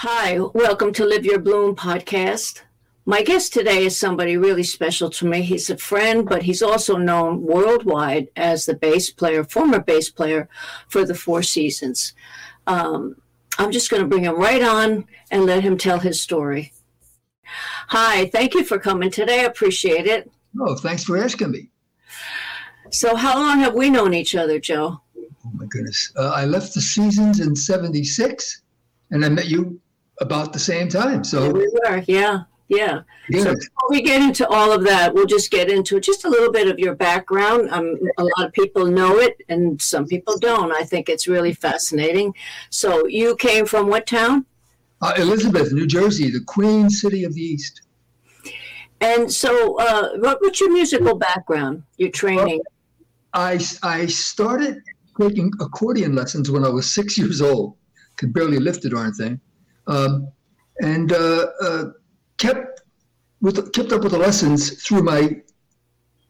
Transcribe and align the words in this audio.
Hi, 0.00 0.38
welcome 0.38 0.92
to 0.92 1.06
Live 1.06 1.24
Your 1.24 1.38
Bloom 1.38 1.74
podcast. 1.74 2.60
My 3.06 3.22
guest 3.22 3.54
today 3.54 3.86
is 3.86 3.98
somebody 3.98 4.36
really 4.36 4.62
special 4.62 5.08
to 5.08 5.24
me. 5.24 5.40
He's 5.40 5.70
a 5.70 5.78
friend, 5.78 6.28
but 6.28 6.42
he's 6.42 6.60
also 6.60 6.98
known 6.98 7.40
worldwide 7.40 8.28
as 8.36 8.66
the 8.66 8.74
bass 8.74 9.10
player, 9.10 9.42
former 9.42 9.80
bass 9.80 10.10
player 10.10 10.50
for 10.88 11.06
the 11.06 11.14
Four 11.14 11.42
Seasons. 11.42 12.12
Um, 12.66 13.16
I'm 13.58 13.72
just 13.72 13.88
going 13.88 14.02
to 14.02 14.08
bring 14.08 14.24
him 14.24 14.36
right 14.36 14.62
on 14.62 15.06
and 15.30 15.46
let 15.46 15.62
him 15.62 15.78
tell 15.78 15.98
his 15.98 16.20
story. 16.20 16.74
Hi, 17.88 18.26
thank 18.26 18.52
you 18.52 18.64
for 18.64 18.78
coming 18.78 19.10
today. 19.10 19.40
I 19.40 19.44
appreciate 19.44 20.06
it. 20.06 20.30
Oh, 20.60 20.74
thanks 20.76 21.04
for 21.04 21.16
asking 21.16 21.52
me. 21.52 21.70
So, 22.90 23.16
how 23.16 23.38
long 23.38 23.60
have 23.60 23.72
we 23.72 23.88
known 23.88 24.12
each 24.12 24.34
other, 24.34 24.60
Joe? 24.60 25.00
Oh, 25.16 25.50
my 25.54 25.64
goodness. 25.64 26.12
Uh, 26.18 26.32
I 26.36 26.44
left 26.44 26.74
the 26.74 26.82
Seasons 26.82 27.40
in 27.40 27.56
76, 27.56 28.60
and 29.10 29.24
I 29.24 29.30
met 29.30 29.46
you 29.46 29.80
about 30.20 30.52
the 30.52 30.58
same 30.58 30.88
time. 30.88 31.24
So, 31.24 31.50
we 31.50 31.68
were, 31.84 32.02
yeah. 32.06 32.44
Yeah. 32.68 33.02
So 33.30 33.54
before 33.54 33.90
we 33.90 34.02
get 34.02 34.20
into 34.20 34.44
all 34.48 34.72
of 34.72 34.82
that, 34.86 35.14
we'll 35.14 35.26
just 35.26 35.52
get 35.52 35.70
into 35.70 36.00
just 36.00 36.24
a 36.24 36.28
little 36.28 36.50
bit 36.50 36.66
of 36.66 36.80
your 36.80 36.96
background. 36.96 37.70
Um, 37.70 37.96
a 38.18 38.24
lot 38.24 38.46
of 38.46 38.52
people 38.52 38.86
know 38.86 39.18
it, 39.18 39.36
and 39.48 39.80
some 39.80 40.04
people 40.04 40.36
don't. 40.36 40.72
I 40.72 40.82
think 40.82 41.08
it's 41.08 41.28
really 41.28 41.54
fascinating. 41.54 42.34
So 42.70 43.06
you 43.06 43.36
came 43.36 43.66
from 43.66 43.86
what 43.86 44.04
town? 44.08 44.46
uh, 45.02 45.14
Elizabeth, 45.18 45.72
New 45.72 45.86
Jersey, 45.86 46.30
the 46.30 46.42
Queen 46.46 46.88
City 46.90 47.24
of 47.24 47.34
the 47.34 47.40
East. 47.40 47.82
And 49.00 49.30
so, 49.30 49.78
uh, 49.78 50.16
what, 50.18 50.38
what's 50.40 50.60
your 50.60 50.72
musical 50.72 51.16
background? 51.16 51.82
Your 51.98 52.10
training? 52.10 52.62
I, 53.34 53.60
I 53.82 54.06
started 54.06 54.82
taking 55.20 55.52
accordion 55.60 56.14
lessons 56.14 56.50
when 56.50 56.64
I 56.64 56.68
was 56.68 56.92
six 56.92 57.18
years 57.18 57.42
old. 57.42 57.76
Could 58.16 58.32
barely 58.32 58.58
lift 58.58 58.82
the 58.82 58.88
darn 58.88 59.12
thing. 59.12 59.38
Um, 59.86 60.28
and 60.80 61.12
uh, 61.12 61.46
uh, 61.62 61.84
kept 62.38 62.82
with 63.40 63.72
kept 63.72 63.92
up 63.92 64.02
with 64.02 64.12
the 64.12 64.18
lessons 64.18 64.82
through 64.82 65.02
my 65.02 65.40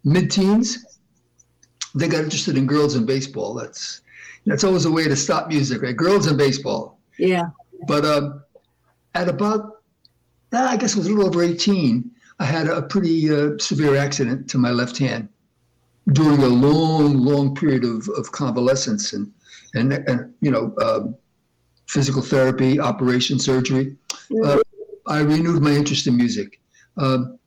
mid-teens. 0.04 0.84
They 1.94 2.08
got 2.08 2.24
interested 2.24 2.56
in 2.56 2.66
girls 2.66 2.94
and 2.94 3.06
baseball. 3.06 3.54
That's 3.54 4.02
that's 4.46 4.64
always 4.64 4.84
a 4.84 4.90
way 4.90 5.04
to 5.04 5.16
stop 5.16 5.48
music, 5.48 5.82
right? 5.82 5.96
Girls 5.96 6.26
and 6.26 6.38
baseball. 6.38 6.98
Yeah. 7.18 7.46
But 7.86 8.04
um, 8.04 8.42
at 9.14 9.28
about, 9.28 9.82
ah, 10.52 10.70
I 10.70 10.76
guess 10.76 10.94
it 10.94 10.98
was 10.98 11.06
a 11.08 11.10
little 11.10 11.26
over 11.26 11.42
18, 11.42 12.10
I 12.38 12.44
had 12.44 12.68
a 12.68 12.82
pretty 12.82 13.30
uh, 13.30 13.58
severe 13.58 13.96
accident 13.96 14.48
to 14.50 14.58
my 14.58 14.70
left 14.70 14.98
hand 14.98 15.28
during 16.12 16.42
a 16.42 16.48
long, 16.48 17.18
long 17.18 17.54
period 17.54 17.84
of, 17.84 18.08
of 18.10 18.30
convalescence 18.30 19.12
and, 19.12 19.32
and, 19.74 19.92
and 19.92 20.32
you 20.40 20.50
know, 20.50 20.74
um, 20.80 21.16
physical 21.86 22.22
therapy, 22.22 22.80
operation, 22.80 23.38
surgery. 23.38 23.96
Uh, 24.44 24.58
I 25.06 25.20
renewed 25.20 25.62
my 25.62 25.70
interest 25.70 26.06
in 26.06 26.16
music. 26.16 26.60
Um, 26.96 27.38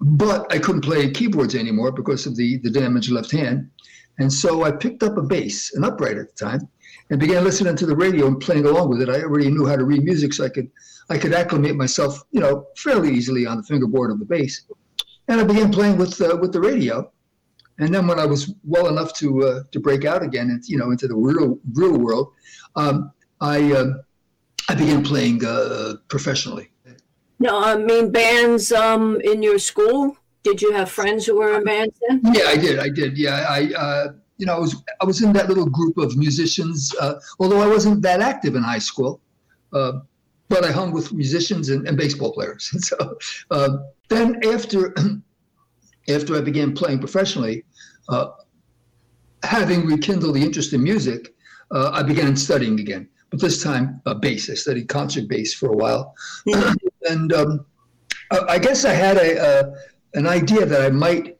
but 0.00 0.52
I 0.52 0.58
couldn't 0.58 0.82
play 0.82 1.10
keyboards 1.10 1.54
anymore 1.54 1.92
because 1.92 2.26
of 2.26 2.36
the, 2.36 2.58
the 2.58 2.70
damaged 2.70 3.10
left 3.10 3.30
hand. 3.30 3.70
And 4.18 4.32
so 4.32 4.64
I 4.64 4.70
picked 4.70 5.02
up 5.02 5.16
a 5.16 5.22
bass, 5.22 5.74
an 5.74 5.84
upright 5.84 6.16
at 6.16 6.34
the 6.34 6.44
time, 6.44 6.68
and 7.10 7.20
began 7.20 7.44
listening 7.44 7.76
to 7.76 7.86
the 7.86 7.96
radio 7.96 8.26
and 8.26 8.40
playing 8.40 8.66
along 8.66 8.88
with 8.88 9.00
it. 9.02 9.08
I 9.08 9.22
already 9.22 9.50
knew 9.50 9.66
how 9.66 9.76
to 9.76 9.84
read 9.84 10.04
music, 10.04 10.32
so 10.32 10.44
I 10.44 10.48
could 10.48 10.70
I 11.08 11.18
could 11.18 11.32
acclimate 11.32 11.76
myself, 11.76 12.24
you 12.32 12.40
know, 12.40 12.66
fairly 12.76 13.12
easily 13.12 13.46
on 13.46 13.58
the 13.58 13.62
fingerboard 13.62 14.10
of 14.10 14.18
the 14.18 14.24
bass. 14.24 14.62
And 15.28 15.40
I 15.40 15.44
began 15.44 15.70
playing 15.70 15.98
with 15.98 16.20
uh, 16.20 16.36
with 16.40 16.52
the 16.52 16.60
radio. 16.60 17.10
And 17.78 17.94
then 17.94 18.06
when 18.06 18.18
I 18.18 18.24
was 18.24 18.54
well 18.64 18.88
enough 18.88 19.12
to 19.14 19.44
uh, 19.44 19.62
to 19.70 19.80
break 19.80 20.04
out 20.04 20.22
again, 20.22 20.50
and 20.50 20.64
you 20.66 20.78
know, 20.78 20.90
into 20.90 21.06
the 21.06 21.14
real 21.14 21.58
real 21.74 21.98
world, 21.98 22.32
um, 22.74 23.12
I 23.40 23.72
uh, 23.72 24.02
I 24.68 24.74
began 24.74 25.02
playing 25.02 25.44
uh, 25.44 25.94
professionally. 26.08 26.70
No, 27.38 27.62
I 27.62 27.76
mean 27.76 28.10
bands 28.10 28.72
um, 28.72 29.20
in 29.20 29.42
your 29.42 29.58
school. 29.58 30.16
Did 30.42 30.62
you 30.62 30.72
have 30.72 30.90
friends 30.90 31.26
who 31.26 31.36
were 31.38 31.56
in 31.58 31.64
bands 31.64 31.98
then? 32.08 32.20
Yeah, 32.32 32.44
I 32.48 32.56
did. 32.56 32.78
I 32.78 32.88
did. 32.88 33.18
Yeah, 33.18 33.46
I 33.48 33.72
uh, 33.76 34.12
you 34.38 34.46
know 34.46 34.56
I 34.56 34.58
was 34.58 34.82
I 35.00 35.04
was 35.04 35.22
in 35.22 35.32
that 35.34 35.48
little 35.48 35.66
group 35.66 35.98
of 35.98 36.16
musicians. 36.16 36.94
Uh, 37.00 37.14
although 37.38 37.60
I 37.60 37.66
wasn't 37.66 38.02
that 38.02 38.20
active 38.20 38.54
in 38.54 38.62
high 38.62 38.78
school, 38.78 39.20
uh, 39.72 40.00
but 40.48 40.64
I 40.64 40.72
hung 40.72 40.92
with 40.92 41.12
musicians 41.12 41.68
and, 41.68 41.86
and 41.86 41.96
baseball 41.96 42.32
players. 42.32 42.70
so 42.88 43.18
uh, 43.50 43.78
then 44.08 44.40
after 44.46 44.94
after 46.08 46.36
I 46.36 46.40
began 46.40 46.72
playing 46.72 47.00
professionally, 47.00 47.64
uh, 48.08 48.28
having 49.42 49.86
rekindled 49.86 50.36
the 50.36 50.42
interest 50.42 50.72
in 50.72 50.82
music, 50.82 51.34
uh, 51.70 51.90
I 51.92 52.02
began 52.02 52.34
studying 52.36 52.80
again. 52.80 53.08
But 53.30 53.40
this 53.40 53.62
time, 53.62 54.00
uh, 54.06 54.14
bass. 54.14 54.48
I 54.50 54.54
studied 54.54 54.88
concert 54.88 55.28
bass 55.28 55.52
for 55.52 55.72
a 55.72 55.76
while, 55.76 56.14
and 57.08 57.32
um, 57.32 57.66
I, 58.30 58.38
I 58.50 58.58
guess 58.58 58.84
I 58.84 58.92
had 58.92 59.16
a, 59.16 59.60
a 59.60 59.74
an 60.14 60.26
idea 60.26 60.64
that 60.64 60.82
I 60.82 60.90
might 60.90 61.36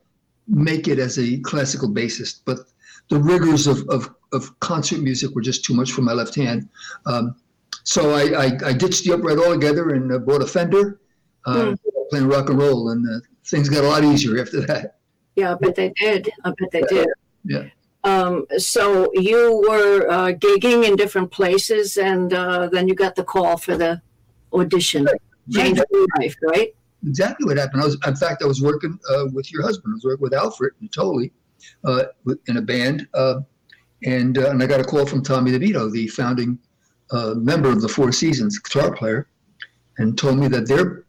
make 0.47 0.87
it 0.87 0.99
as 0.99 1.17
a 1.19 1.39
classical 1.39 1.89
bassist, 1.89 2.41
but 2.45 2.59
the 3.09 3.17
rigors 3.17 3.67
of, 3.67 3.87
of, 3.89 4.13
of 4.33 4.57
concert 4.59 5.01
music 5.01 5.33
were 5.35 5.41
just 5.41 5.65
too 5.65 5.73
much 5.73 5.91
for 5.91 6.01
my 6.01 6.13
left 6.13 6.35
hand. 6.35 6.69
Um, 7.05 7.35
so 7.83 8.11
I, 8.11 8.45
I, 8.45 8.51
I, 8.65 8.73
ditched 8.73 9.05
the 9.05 9.13
upright 9.13 9.37
altogether 9.37 9.91
and 9.91 10.11
uh, 10.11 10.19
bought 10.19 10.41
a 10.41 10.47
Fender, 10.47 10.99
uh, 11.45 11.55
mm. 11.55 11.77
playing 12.09 12.27
rock 12.27 12.49
and 12.49 12.59
roll, 12.59 12.89
and 12.89 13.07
uh, 13.09 13.19
things 13.45 13.69
got 13.69 13.83
a 13.83 13.87
lot 13.87 14.03
easier 14.03 14.41
after 14.41 14.61
that. 14.65 14.97
Yeah, 15.35 15.53
I 15.53 15.55
bet 15.55 15.75
they 15.75 15.93
did. 15.99 16.29
I 16.43 16.49
bet 16.49 16.71
they 16.71 16.81
did. 16.81 17.07
Yeah. 17.45 17.65
Um, 18.07 18.45
so 18.57 19.11
you 19.13 19.65
were 19.67 20.09
uh, 20.09 20.31
gigging 20.45 20.87
in 20.87 20.95
different 20.95 21.29
places, 21.31 21.97
and 21.97 22.33
uh, 22.33 22.67
then 22.71 22.87
you 22.87 22.95
got 22.95 23.15
the 23.15 23.23
call 23.23 23.57
for 23.57 23.75
the 23.75 24.01
audition. 24.53 25.05
Right. 25.05 25.21
Changed 25.51 25.83
your 25.91 26.07
life, 26.19 26.35
right? 26.43 26.73
exactly 27.05 27.45
what 27.45 27.57
happened. 27.57 27.81
I 27.81 27.85
was, 27.85 27.97
in 28.05 28.15
fact, 28.15 28.43
I 28.43 28.47
was 28.47 28.61
working 28.61 28.99
uh, 29.09 29.25
with 29.31 29.51
your 29.51 29.63
husband. 29.63 29.93
I 29.93 29.95
was 29.95 30.03
working 30.03 30.23
with 30.23 30.33
Alfred 30.33 30.73
Natoli 30.83 31.31
uh, 31.83 32.03
in 32.47 32.57
a 32.57 32.61
band, 32.61 33.07
uh, 33.13 33.41
and 34.03 34.37
uh, 34.37 34.49
and 34.49 34.61
I 34.61 34.67
got 34.67 34.79
a 34.79 34.83
call 34.83 35.05
from 35.05 35.23
Tommy 35.23 35.51
DeVito, 35.51 35.91
the 35.91 36.07
founding 36.07 36.59
uh, 37.11 37.33
member 37.35 37.69
of 37.69 37.81
the 37.81 37.89
Four 37.89 38.11
Seasons, 38.11 38.59
guitar 38.59 38.93
player, 38.93 39.27
and 39.97 40.17
told 40.17 40.37
me 40.37 40.47
that 40.49 40.67
their 40.67 41.05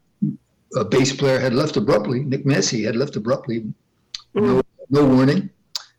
uh, 0.76 0.84
bass 0.84 1.14
player 1.14 1.38
had 1.38 1.54
left 1.54 1.76
abruptly. 1.76 2.20
Nick 2.20 2.46
Massi 2.46 2.82
had 2.82 2.96
left 2.96 3.16
abruptly, 3.16 3.60
mm-hmm. 3.60 4.46
no, 4.46 4.62
no 4.90 5.04
warning, 5.04 5.50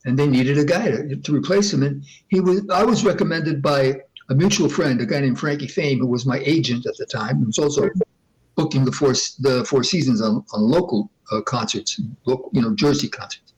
and 0.06 0.18
they 0.18 0.28
needed 0.28 0.58
a 0.58 0.66
guy 0.66 0.90
to, 0.92 1.16
to 1.16 1.36
replace 1.36 1.74
him. 1.74 1.84
And 1.84 2.04
he 2.28 2.40
was, 2.40 2.62
I 2.70 2.84
was 2.84 3.04
recommended 3.04 3.62
by 3.62 4.02
a 4.30 4.36
mutual 4.36 4.70
friend, 4.70 5.02
a 5.02 5.06
guy 5.06 5.20
named 5.22 5.40
Frankie 5.40 5.68
Fame, 5.68 6.00
who 6.00 6.08
was 6.08 6.26
my 6.26 6.40
agent 6.46 6.86
at 6.86 6.98
the 6.98 7.06
time, 7.06 7.38
who 7.38 7.46
was 7.48 7.58
also 7.58 7.90
booking 8.56 8.86
the 8.86 8.92
four 8.92 9.14
the 9.40 9.66
Four 9.68 9.84
Seasons 9.84 10.22
on, 10.22 10.46
on 10.54 10.62
local 10.62 11.12
uh, 11.32 11.42
concerts, 11.42 12.00
local, 12.26 12.50
you 12.54 12.62
know, 12.62 12.76
Jersey 12.76 13.10
concerts. 13.10 13.54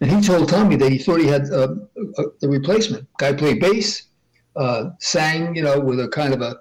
And 0.00 0.10
he 0.10 0.20
told 0.20 0.48
Tommy 0.48 0.76
that 0.76 0.90
he 0.90 0.98
thought 0.98 1.20
he 1.20 1.26
had 1.26 1.50
uh, 1.50 1.74
a, 2.18 2.22
the 2.40 2.48
replacement. 2.48 3.06
Guy 3.18 3.32
played 3.34 3.60
bass, 3.60 4.08
uh, 4.56 4.90
sang, 4.98 5.54
you 5.54 5.62
know, 5.62 5.78
with 5.78 6.00
a 6.00 6.08
kind 6.08 6.34
of 6.34 6.40
a, 6.40 6.56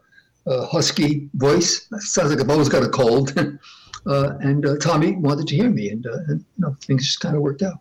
a 0.46 0.66
husky 0.68 1.30
voice. 1.34 1.88
Sounds 2.00 2.30
like 2.30 2.40
I've 2.40 2.50
always 2.50 2.70
got 2.70 2.84
a 2.84 2.90
cold. 2.90 3.34
Uh, 4.08 4.36
and 4.40 4.66
uh, 4.66 4.76
Tommy 4.78 5.16
wanted 5.16 5.48
to 5.48 5.56
hear 5.56 5.70
me, 5.70 5.90
and, 5.90 6.08
uh, 6.08 6.18
and, 6.28 6.40
you 6.40 6.46
know, 6.58 6.76
things 6.82 7.06
just 7.06 7.20
kind 7.20 7.36
of 7.36 7.44
worked 7.44 7.62
out. 7.62 7.76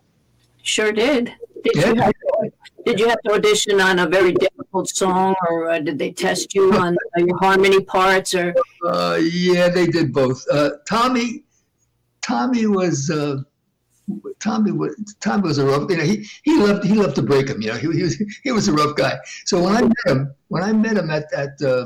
Sure 0.63 0.91
did. 0.91 1.33
Did 1.63 1.75
yeah. 1.75 1.87
you 1.87 1.95
have 2.01 2.13
to, 2.13 2.51
did 2.85 2.99
you 2.99 3.09
have 3.09 3.21
to 3.25 3.33
audition 3.33 3.79
on 3.79 3.99
a 3.99 4.07
very 4.07 4.33
difficult 4.33 4.89
song, 4.89 5.35
or 5.49 5.71
uh, 5.71 5.79
did 5.79 5.99
they 5.99 6.11
test 6.11 6.55
you 6.55 6.73
on 6.73 6.97
uh, 7.17 7.23
your 7.23 7.37
harmony 7.37 7.83
parts? 7.83 8.33
Or 8.33 8.53
uh, 8.85 9.19
yeah, 9.21 9.69
they 9.69 9.87
did 9.87 10.13
both. 10.13 10.43
Uh, 10.51 10.71
Tommy, 10.87 11.43
Tommy 12.21 12.65
was. 12.67 13.09
Uh, 13.09 13.37
Tommy 14.39 14.71
was 14.71 14.95
Tommy 15.21 15.43
was 15.43 15.57
a 15.57 15.65
rough. 15.65 15.89
You 15.89 15.97
know, 15.97 16.03
he 16.03 16.27
he 16.43 16.57
loved 16.57 16.83
he 16.83 16.95
loved 16.95 17.15
to 17.15 17.21
break 17.21 17.47
him. 17.47 17.61
You 17.61 17.69
know, 17.69 17.77
he, 17.77 17.91
he 17.97 18.03
was 18.03 18.23
he 18.43 18.51
was 18.51 18.67
a 18.67 18.73
rough 18.73 18.95
guy. 18.95 19.17
So 19.45 19.63
when 19.63 19.75
I 19.75 19.81
met 19.81 20.05
him, 20.05 20.33
when 20.49 20.63
I 20.63 20.73
met 20.73 20.97
him 20.97 21.09
at 21.11 21.31
at 21.33 21.61
uh, 21.61 21.85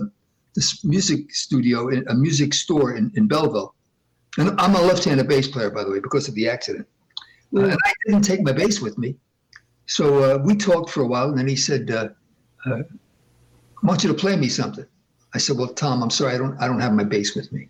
this 0.55 0.83
music 0.83 1.33
studio, 1.33 1.89
in, 1.89 2.07
a 2.07 2.15
music 2.15 2.53
store 2.53 2.95
in, 2.95 3.11
in 3.15 3.27
Belleville, 3.27 3.75
and 4.37 4.59
I'm 4.59 4.75
a 4.75 4.81
left-handed 4.81 5.27
bass 5.27 5.47
player, 5.47 5.69
by 5.69 5.83
the 5.83 5.91
way, 5.91 5.99
because 5.99 6.27
of 6.27 6.35
the 6.35 6.49
accident. 6.49 6.87
Uh, 7.55 7.63
and 7.63 7.77
I 7.85 7.93
didn't 8.05 8.23
take 8.23 8.41
my 8.41 8.51
bass 8.51 8.81
with 8.81 8.97
me. 8.97 9.15
So 9.87 10.23
uh, 10.23 10.37
we 10.43 10.55
talked 10.55 10.89
for 10.89 11.01
a 11.01 11.07
while, 11.07 11.29
and 11.29 11.37
then 11.37 11.47
he 11.47 11.55
said, 11.55 11.91
uh, 11.91 12.09
uh, 12.65 12.79
"I 12.79 13.85
want 13.85 14.03
you 14.03 14.09
to 14.09 14.15
play 14.15 14.35
me 14.35 14.47
something." 14.47 14.85
I 15.33 15.37
said, 15.37 15.57
"Well, 15.57 15.67
Tom, 15.67 16.01
I'm 16.01 16.09
sorry, 16.09 16.35
I 16.35 16.37
don't, 16.37 16.59
I 16.61 16.67
don't 16.67 16.79
have 16.79 16.93
my 16.93 17.03
bass 17.03 17.35
with 17.35 17.51
me." 17.51 17.69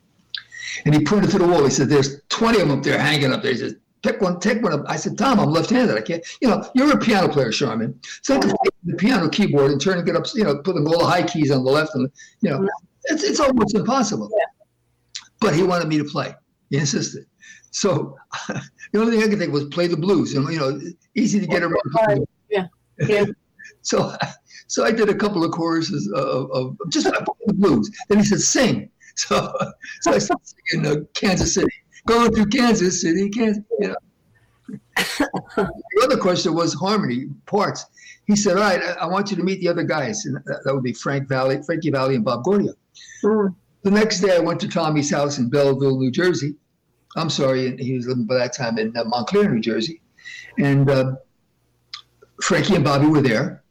And 0.85 0.93
he 0.93 1.03
pointed 1.03 1.31
to 1.31 1.39
the 1.39 1.47
wall. 1.47 1.63
He 1.63 1.69
said, 1.69 1.89
"There's 1.89 2.21
20 2.29 2.61
of 2.61 2.67
them 2.67 2.77
up 2.77 2.83
there 2.83 2.97
hanging 2.97 3.33
up 3.33 3.41
there." 3.41 3.51
He 3.51 3.57
said, 3.57 3.75
"Pick 4.01 4.21
one, 4.21 4.39
take 4.39 4.61
one 4.63 4.73
up." 4.73 4.85
I 4.87 4.95
said, 4.95 5.17
"Tom, 5.17 5.39
I'm 5.39 5.49
left-handed. 5.49 5.95
I 5.97 6.01
can't. 6.01 6.23
You 6.41 6.49
know, 6.49 6.69
you're 6.73 6.91
a 6.91 6.97
piano 6.97 7.27
player, 7.27 7.51
Sharman. 7.51 7.99
So 8.21 8.35
I 8.35 8.39
can 8.39 8.49
take 8.49 8.57
the 8.85 8.95
piano 8.95 9.29
keyboard 9.29 9.71
and 9.71 9.81
turn 9.81 9.97
and 9.97 10.05
get 10.05 10.15
up. 10.15 10.25
You 10.33 10.45
know, 10.45 10.57
putting 10.57 10.88
all 10.88 10.99
the 10.99 11.05
high 11.05 11.23
keys 11.23 11.51
on 11.51 11.63
the 11.63 11.71
left, 11.71 11.95
and 11.95 12.09
you 12.41 12.49
know, 12.49 12.67
it's 13.05 13.23
it's 13.23 13.39
almost 13.39 13.75
impossible." 13.75 14.29
But 15.41 15.53
he 15.53 15.63
wanted 15.63 15.89
me 15.89 15.97
to 15.97 16.05
play. 16.05 16.33
He 16.69 16.77
insisted. 16.77 17.25
So 17.75 18.16
the 18.48 19.00
only 19.00 19.18
thing 19.18 19.25
I 19.25 19.27
could 19.27 19.38
think 19.38 19.51
was 19.51 19.66
play 19.66 19.88
the 19.88 19.98
blues, 19.98 20.33
and 20.33 20.48
you 20.48 20.60
know, 20.60 20.80
easy 21.13 21.42
to 21.42 21.45
get 21.45 21.62
around. 21.62 22.25
Yeah, 22.50 22.68
yeah. 23.00 23.25
so, 23.81 24.16
so 24.68 24.86
I 24.86 24.92
did 24.92 25.10
a 25.10 25.13
couple 25.13 25.44
of 25.44 25.51
choruses 25.51 26.10
of, 26.16 26.50
of 26.51 26.77
just 26.88 27.06
the 27.06 27.54
blues. 27.54 27.92
Then 28.07 28.19
he 28.19 28.24
said, 28.24 28.39
"Sing." 28.39 28.89
So, 29.18 29.54
so 30.01 30.13
I 30.13 30.19
started 30.19 30.48
singing 30.69 30.86
uh, 30.86 31.01
Kansas 31.13 31.54
City, 31.54 31.68
going 32.06 32.33
through 32.33 32.45
Kansas 32.45 33.01
City, 33.01 33.30
Kansas, 33.30 33.63
you 33.80 33.89
know. 33.89 33.95
the 35.57 36.01
other 36.04 36.18
question 36.18 36.54
was 36.54 36.74
harmony 36.74 37.25
parts. 37.45 37.86
He 38.25 38.38
said, 38.38 38.56
"All 38.56 38.63
right, 38.63 38.81
I, 38.81 39.04
I 39.04 39.06
want 39.06 39.31
you 39.31 39.38
to 39.38 39.44
meet 39.44 39.60
the 39.60 39.68
other 39.68 39.83
guys, 39.83 40.25
and 40.25 40.38
that, 40.45 40.62
that 40.63 40.74
would 40.74 40.83
be 40.83 40.94
Frank 40.94 41.27
Valli, 41.27 41.62
Frankie 41.62 41.92
Valli, 41.92 42.16
and 42.16 42.24
Bob 42.24 42.45
Gaudio." 42.45 42.74
Mm. 43.22 43.54
The 43.83 43.92
next 43.92 44.22
day, 44.22 44.33
I 44.33 44.39
went 44.39 44.62
to 44.62 44.69
Tommy's 44.69 45.12
house 45.12 45.39
in 45.39 45.50
Belleville, 45.50 46.00
New 46.00 46.10
Jersey. 46.10 46.56
I'm 47.15 47.29
sorry, 47.29 47.75
he 47.77 47.94
was 47.94 48.07
living 48.07 48.25
by 48.25 48.35
that 48.35 48.53
time 48.53 48.77
in 48.77 48.95
uh, 48.97 49.06
Montclair, 49.06 49.50
New 49.50 49.62
Jersey, 49.62 50.01
and 50.59 50.89
uh, 50.89 51.15
Frankie 52.41 52.75
and 52.75 52.83
Bobby 52.83 53.07
were 53.07 53.21
there. 53.21 53.63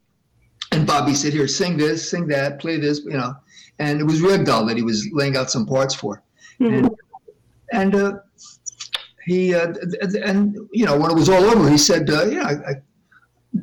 And 0.71 0.87
Bobby 0.87 1.13
said, 1.13 1.31
"Here, 1.33 1.47
sing 1.47 1.77
this, 1.77 2.09
sing 2.09 2.27
that, 2.27 2.59
play 2.59 2.77
this," 2.77 3.01
you 3.05 3.11
know. 3.11 3.35
And 3.79 3.99
it 3.99 4.03
was 4.03 4.21
Ragdoll 4.21 4.67
that 4.67 4.77
he 4.77 4.83
was 4.83 5.07
laying 5.11 5.37
out 5.37 5.51
some 5.51 5.65
parts 5.65 5.93
for, 5.93 6.23
mm-hmm. 6.59 6.85
and, 6.85 6.89
and 7.71 7.95
uh, 7.95 8.13
he 9.25 9.53
uh, 9.53 9.73
and 10.23 10.57
you 10.71 10.85
know 10.85 10.97
when 10.97 11.11
it 11.11 11.15
was 11.15 11.29
all 11.29 11.43
over, 11.43 11.69
he 11.69 11.77
said, 11.77 12.09
uh, 12.09 12.25
"Yeah, 12.25 12.43
I, 12.43 12.51
I, 12.51 12.73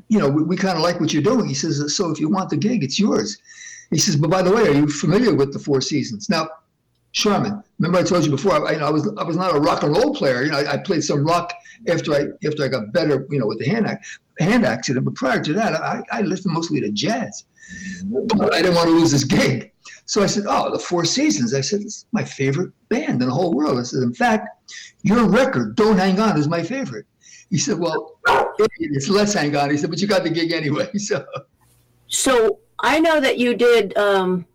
you 0.08 0.18
know, 0.18 0.28
we, 0.28 0.42
we 0.42 0.56
kind 0.56 0.76
of 0.76 0.82
like 0.82 1.00
what 1.00 1.12
you're 1.12 1.22
doing." 1.22 1.46
He 1.46 1.54
says, 1.54 1.96
"So 1.96 2.10
if 2.10 2.20
you 2.20 2.28
want 2.28 2.50
the 2.50 2.56
gig, 2.56 2.84
it's 2.84 2.98
yours." 2.98 3.38
He 3.90 3.98
says, 3.98 4.16
"But 4.16 4.30
by 4.30 4.42
the 4.42 4.52
way, 4.52 4.68
are 4.68 4.72
you 4.74 4.88
familiar 4.88 5.34
with 5.34 5.52
the 5.52 5.58
Four 5.58 5.80
Seasons?" 5.80 6.28
Now, 6.28 6.48
Sharman, 7.12 7.62
remember 7.78 7.98
I 7.98 8.02
told 8.02 8.24
you 8.24 8.30
before, 8.30 8.66
I, 8.66 8.74
I 8.74 8.90
was 8.90 9.06
I 9.18 9.22
was 9.22 9.36
not 9.36 9.54
a 9.54 9.60
rock 9.60 9.82
and 9.82 9.94
roll 9.94 10.14
player. 10.14 10.42
You 10.42 10.50
know, 10.50 10.58
I, 10.58 10.72
I, 10.72 10.76
played 10.78 11.04
some 11.04 11.24
rock 11.24 11.52
after 11.86 12.14
I 12.14 12.24
after 12.46 12.64
I 12.64 12.68
got 12.68 12.92
better, 12.92 13.26
you 13.30 13.38
know, 13.38 13.46
with 13.46 13.58
the 13.58 13.66
hand 13.66 13.86
hand 14.40 14.64
accident. 14.64 15.04
But 15.04 15.14
prior 15.14 15.42
to 15.42 15.52
that, 15.52 15.74
I, 15.74 16.02
I 16.10 16.22
listened 16.22 16.54
mostly 16.54 16.80
to 16.80 16.90
jazz. 16.90 17.44
But 18.04 18.54
I 18.54 18.62
didn't 18.62 18.76
want 18.76 18.88
to 18.88 18.94
lose 18.94 19.10
this 19.10 19.24
gig. 19.24 19.72
So 20.06 20.22
I 20.22 20.26
said, 20.26 20.44
"Oh, 20.48 20.72
the 20.72 20.78
Four 20.78 21.04
Seasons." 21.04 21.52
I 21.52 21.60
said, 21.60 21.80
"This 21.80 21.98
is 21.98 22.06
my 22.12 22.24
favorite 22.24 22.72
band 22.88 23.20
in 23.20 23.28
the 23.28 23.34
whole 23.34 23.52
world." 23.52 23.78
I 23.78 23.82
said, 23.82 24.02
"In 24.02 24.14
fact, 24.14 24.48
your 25.02 25.28
record, 25.28 25.76
Don't 25.76 25.98
Hang 25.98 26.18
On, 26.18 26.38
is 26.38 26.48
my 26.48 26.62
favorite." 26.62 27.04
He 27.50 27.58
said, 27.58 27.78
"Well, 27.78 28.18
it's 28.78 29.08
Let's 29.08 29.34
Hang 29.34 29.54
On." 29.54 29.68
He 29.68 29.76
said, 29.76 29.90
"But 29.90 30.00
you 30.00 30.08
got 30.08 30.22
the 30.22 30.30
gig 30.30 30.52
anyway." 30.52 30.90
So, 30.98 31.26
so 32.08 32.60
I 32.80 33.00
know 33.00 33.20
that 33.20 33.38
you 33.38 33.54
did. 33.54 33.96
Um, 33.98 34.46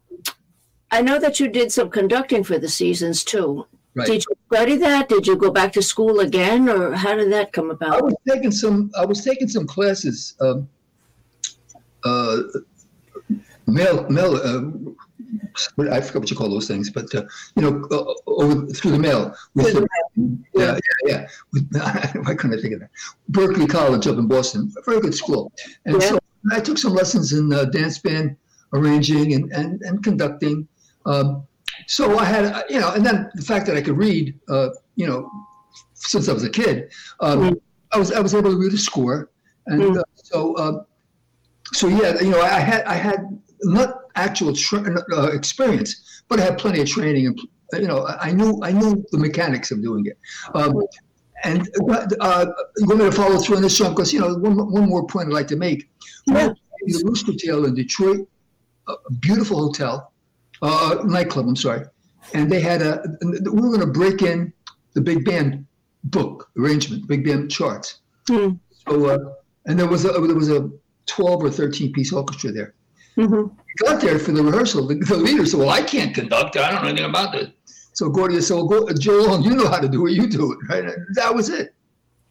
I 0.91 1.01
know 1.01 1.19
that 1.19 1.39
you 1.39 1.47
did 1.49 1.71
some 1.71 1.89
conducting 1.89 2.43
for 2.43 2.57
the 2.57 2.69
seasons 2.69 3.23
too. 3.23 3.65
Right. 3.93 4.07
Did 4.07 4.25
you 4.29 4.35
study 4.51 4.75
that? 4.77 5.09
Did 5.09 5.25
you 5.25 5.35
go 5.35 5.49
back 5.49 5.73
to 5.73 5.81
school 5.81 6.19
again, 6.19 6.69
or 6.69 6.93
how 6.93 7.15
did 7.15 7.31
that 7.31 7.51
come 7.51 7.71
about? 7.71 7.95
I 7.95 8.01
was 8.01 8.15
taking 8.27 8.51
some. 8.51 8.91
I 8.97 9.05
was 9.05 9.23
taking 9.23 9.47
some 9.47 9.65
classes. 9.65 10.35
Um, 10.39 10.69
uh, 12.03 12.37
mail, 13.65 14.07
mail. 14.09 14.35
Uh, 14.35 15.91
I 15.91 15.99
forget 15.99 16.21
what 16.21 16.31
you 16.31 16.37
call 16.37 16.49
those 16.49 16.67
things, 16.67 16.89
but 16.89 17.13
uh, 17.15 17.23
you 17.55 17.63
know, 17.63 17.87
uh, 17.91 18.13
over 18.27 18.67
through 18.67 18.91
the 18.91 18.99
mail. 18.99 19.35
With 19.55 19.73
the, 19.73 19.87
yeah, 20.53 20.77
yeah, 20.77 20.77
yeah. 21.05 21.27
With, 21.51 21.67
why 22.25 22.35
couldn't 22.35 22.57
I 22.57 22.61
think 22.61 22.75
of 22.75 22.81
that? 22.81 22.89
Berklee 23.31 23.67
College 23.67 24.07
up 24.07 24.17
in 24.17 24.27
Boston, 24.27 24.71
a 24.77 24.81
very 24.83 25.01
good 25.01 25.15
school. 25.15 25.51
And 25.85 26.01
yeah. 26.01 26.09
so 26.09 26.19
I 26.51 26.59
took 26.59 26.77
some 26.77 26.93
lessons 26.93 27.33
in 27.33 27.51
uh, 27.51 27.65
dance 27.65 27.99
band 27.99 28.37
arranging 28.73 29.33
and 29.33 29.51
and, 29.51 29.81
and 29.81 30.03
conducting. 30.03 30.67
Um, 31.07 31.47
so 31.87 32.17
I 32.17 32.25
had, 32.25 32.45
uh, 32.45 32.63
you 32.69 32.79
know, 32.79 32.91
and 32.91 33.05
then 33.05 33.29
the 33.33 33.41
fact 33.41 33.65
that 33.67 33.77
I 33.77 33.81
could 33.81 33.97
read, 33.97 34.37
uh, 34.49 34.69
you 34.95 35.07
know, 35.07 35.29
since 35.93 36.27
I 36.29 36.33
was 36.33 36.43
a 36.43 36.49
kid, 36.49 36.91
um, 37.19 37.39
mm. 37.39 37.61
I 37.91 37.97
was 37.97 38.11
I 38.11 38.19
was 38.19 38.33
able 38.33 38.51
to 38.51 38.57
read 38.57 38.73
a 38.73 38.77
score, 38.77 39.31
and 39.67 39.81
mm. 39.81 40.03
so 40.15 40.85
so 41.73 41.87
yeah, 41.87 42.19
you 42.21 42.29
know, 42.29 42.41
I 42.41 42.59
had 42.59 42.83
I 42.85 42.95
had 42.95 43.39
not 43.63 44.01
actual 44.15 44.53
tra- 44.53 45.03
uh, 45.13 45.27
experience, 45.27 46.23
but 46.27 46.39
I 46.39 46.43
had 46.43 46.57
plenty 46.57 46.81
of 46.81 46.87
training, 46.87 47.27
and 47.27 47.39
you 47.81 47.87
know, 47.87 48.05
I 48.07 48.31
knew 48.31 48.59
I 48.63 48.71
knew 48.71 49.05
the 49.11 49.17
mechanics 49.17 49.71
of 49.71 49.81
doing 49.81 50.05
it. 50.05 50.17
Um, 50.53 50.81
and 51.43 51.69
uh, 52.19 52.45
you 52.77 52.87
want 52.87 52.99
me 52.99 53.05
to 53.05 53.11
follow 53.11 53.37
through 53.37 53.57
on 53.57 53.61
this 53.61 53.77
song? 53.77 53.93
Because 53.93 54.11
you 54.11 54.19
know, 54.19 54.33
one, 54.35 54.57
one 54.71 54.89
more 54.89 55.05
point 55.05 55.27
I'd 55.27 55.33
like 55.33 55.47
to 55.47 55.55
make. 55.55 55.89
Yeah. 56.25 56.53
The 56.85 57.03
Rooster 57.05 57.33
Tail 57.33 57.65
in 57.65 57.75
Detroit, 57.75 58.27
a 58.87 59.13
beautiful 59.19 59.59
hotel, 59.59 60.13
uh, 60.61 61.03
nightclub. 61.05 61.47
I'm 61.47 61.55
sorry, 61.55 61.85
and 62.33 62.51
they 62.51 62.61
had 62.61 62.81
a. 62.81 63.03
We 63.21 63.61
were 63.61 63.75
going 63.75 63.79
to 63.81 63.87
break 63.87 64.21
in 64.21 64.53
the 64.93 65.01
big 65.01 65.25
band 65.25 65.65
book 66.05 66.49
arrangement, 66.57 67.07
big 67.07 67.25
band 67.25 67.51
charts. 67.51 67.99
Mm. 68.29 68.59
So, 68.87 69.05
uh, 69.05 69.33
and 69.65 69.79
there 69.79 69.87
was 69.87 70.05
a 70.05 70.09
there 70.09 70.35
was 70.35 70.49
a 70.49 70.69
12 71.07 71.43
or 71.43 71.49
13 71.49 71.93
piece 71.93 72.11
orchestra 72.11 72.51
there. 72.51 72.73
Mm-hmm. 73.17 73.53
Got 73.77 74.01
there 74.01 74.19
for 74.19 74.31
the 74.31 74.43
rehearsal. 74.43 74.87
The, 74.87 74.95
the, 74.95 75.17
leader 75.17 75.45
said, 75.45 75.59
"Well, 75.59 75.69
I 75.69 75.81
can't 75.81 76.13
conduct. 76.13 76.55
I 76.57 76.71
don't 76.71 76.83
know 76.83 76.89
anything 76.89 77.09
about 77.09 77.31
this." 77.31 77.49
So 77.93 78.09
Gaudio 78.09 78.41
said, 78.41 78.55
"Well, 78.55 78.67
go, 78.67 78.93
Joel, 78.93 79.41
you 79.41 79.55
know 79.55 79.67
how 79.67 79.79
to 79.79 79.87
do 79.87 80.05
it. 80.07 80.11
You 80.11 80.27
do 80.27 80.53
it." 80.53 80.59
Right. 80.69 80.85
And 80.85 81.15
that 81.15 81.33
was 81.33 81.49
it. 81.49 81.73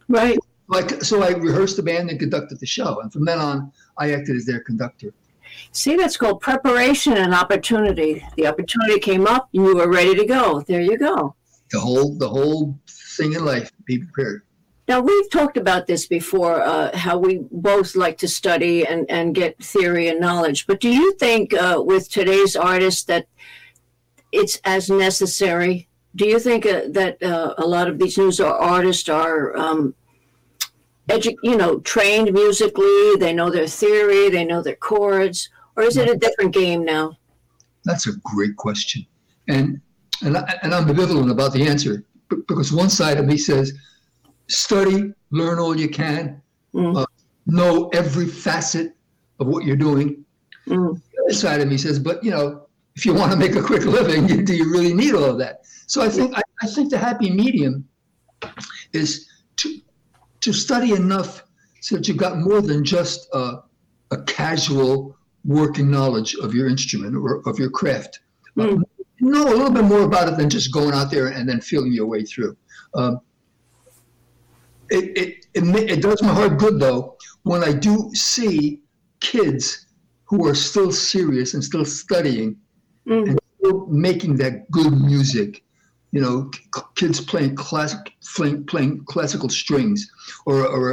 Right. 0.09 0.39
Like 0.69 1.03
so, 1.03 1.23
I 1.23 1.31
rehearsed 1.31 1.77
the 1.77 1.83
band 1.83 2.11
and 2.11 2.19
conducted 2.19 2.61
the 2.61 2.67
show, 2.67 3.01
and 3.01 3.13
from 3.13 3.25
then 3.25 3.39
on, 3.39 3.73
I 3.99 4.13
acted 4.13 4.37
as 4.37 4.45
their 4.45 4.61
conductor. 4.61 5.13
See, 5.73 5.97
that's 5.97 6.17
called 6.17 6.41
preparation 6.41 7.17
and 7.17 7.35
opportunity. 7.35 8.27
The 8.37 8.47
opportunity 8.47 8.99
came 9.01 9.27
up, 9.27 9.49
and 9.53 9.65
you 9.65 9.77
were 9.77 9.91
ready 9.91 10.15
to 10.15 10.25
go. 10.25 10.61
There 10.61 10.81
you 10.81 10.99
go. 10.99 11.35
The 11.71 11.81
whole, 11.81 12.17
the 12.17 12.29
whole 12.29 12.79
thing 13.17 13.33
in 13.33 13.45
life. 13.45 13.71
Be 13.87 13.99
prepared. 13.99 14.43
Now, 14.89 15.01
we've 15.01 15.31
talked 15.31 15.57
about 15.57 15.87
this 15.87 16.07
before, 16.07 16.63
uh, 16.63 16.97
how 16.97 17.19
we 17.19 17.41
both 17.51 17.97
like 17.97 18.19
to 18.19 18.29
study 18.29 18.87
and, 18.87 19.05
and 19.11 19.35
get 19.35 19.63
theory 19.63 20.07
and 20.07 20.21
knowledge. 20.21 20.67
But 20.67 20.81
do 20.81 20.89
you 20.89 21.13
think 21.15 21.53
uh, 21.55 21.83
with 21.85 22.09
today's 22.09 22.55
artists 22.55 23.03
that 23.05 23.27
it's 24.31 24.61
as 24.65 24.89
necessary? 24.89 25.89
Do 26.15 26.25
you 26.27 26.39
think 26.39 26.67
uh, 26.67 26.83
that 26.91 27.21
uh, 27.21 27.55
a 27.59 27.67
lot 27.67 27.89
of 27.89 27.99
these 27.99 28.17
new 28.17 28.33
artists 28.45 29.09
are, 29.09 29.57
um, 29.57 29.95
edu- 31.09 31.37
you 31.43 31.57
know, 31.57 31.81
trained 31.81 32.33
musically? 32.33 33.17
They 33.19 33.33
know 33.33 33.51
their 33.51 33.67
theory, 33.67 34.29
they 34.31 34.45
know 34.45 34.63
their 34.63 34.77
chords, 34.77 35.49
or 35.77 35.85
is 35.85 35.97
it 35.97 36.09
a 36.09 36.17
different 36.17 36.53
game 36.53 36.85
now? 36.85 37.17
That's 37.85 38.07
a 38.07 38.13
great 38.25 38.57
question, 38.57 39.07
and 39.49 39.81
and, 40.23 40.37
I, 40.37 40.59
and 40.63 40.75
I'm 40.75 40.87
ambivalent 40.87 41.31
about 41.31 41.53
the 41.53 41.67
answer 41.67 42.05
because 42.49 42.73
one 42.73 42.89
side 42.89 43.19
of 43.19 43.27
me 43.27 43.37
says 43.37 43.73
study, 44.49 45.13
learn 45.31 45.59
all 45.59 45.79
you 45.79 45.89
can, 45.89 46.41
mm. 46.75 46.97
uh, 46.97 47.07
know 47.47 47.89
every 47.93 48.27
facet 48.27 48.95
of 49.39 49.47
what 49.47 49.65
you're 49.65 49.77
doing. 49.77 50.25
Mm. 50.67 51.01
The 51.13 51.23
other 51.25 51.35
side 51.35 51.61
of 51.61 51.69
me 51.69 51.77
says, 51.77 51.99
but 51.99 52.23
you 52.25 52.31
know, 52.31 52.67
if 52.95 53.05
you 53.05 53.13
want 53.13 53.33
to 53.33 53.39
make 53.39 53.55
a 53.55 53.63
quick 53.63 53.85
living, 53.85 54.27
do 54.45 54.55
you 54.55 54.71
really 54.71 54.95
need 54.95 55.15
all 55.15 55.25
of 55.25 55.39
that? 55.39 55.61
So 55.87 56.03
I 56.03 56.09
think 56.09 56.37
I, 56.37 56.43
I 56.63 56.67
think 56.67 56.91
the 56.91 56.99
happy 56.99 57.31
medium 57.31 57.87
is 58.93 59.29
to 59.57 59.81
to 60.47 60.53
study 60.53 60.93
enough 60.93 61.43
so 61.81 61.97
that 61.97 62.07
you've 62.07 62.17
got 62.17 62.39
more 62.39 62.63
than 62.63 62.85
just 62.85 63.29
a, 63.35 63.59
a 64.13 64.23
casual 64.27 65.17
working 65.45 65.91
knowledge 65.91 66.37
of 66.37 66.55
your 66.55 66.69
instrument 66.69 67.17
or 67.17 67.43
of 67.49 67.59
your 67.59 67.69
craft. 67.69 68.21
Mm. 68.57 68.81
Know 69.19 69.49
a 69.49 69.51
little 69.51 69.73
bit 69.73 69.83
more 69.83 70.03
about 70.03 70.29
it 70.29 70.37
than 70.37 70.49
just 70.49 70.73
going 70.73 70.95
out 70.95 71.11
there 71.11 71.29
and 71.29 71.49
then 71.49 71.61
feeling 71.61 71.93
your 71.93 72.07
way 72.07 72.23
through. 72.23 72.57
Um, 72.95 73.21
it, 74.89 75.19
it, 75.19 75.47
it, 75.55 75.91
it 75.91 76.01
does 76.01 76.23
my 76.23 76.33
heart 76.33 76.59
good 76.59 76.79
though 76.79 77.17
when 77.43 77.65
I 77.65 77.73
do 77.73 78.11
see 78.15 78.83
kids 79.19 79.87
who 80.27 80.47
are 80.47 80.55
still 80.55 80.93
serious 80.93 81.55
and 81.55 81.65
still 81.65 81.85
studying 81.85 82.57
mm. 83.09 83.31
and 83.31 83.41
still 83.59 83.87
making 83.89 84.37
that 84.37 84.71
good 84.71 84.93
music. 84.93 85.65
You 86.17 86.23
know, 86.25 86.37
kids 87.01 87.19
playing 87.21 87.55
classic, 87.57 88.03
playing, 88.37 88.65
playing 88.73 88.93
classical 89.13 89.51
strings, 89.63 90.01
or, 90.47 90.57
or 90.77 90.87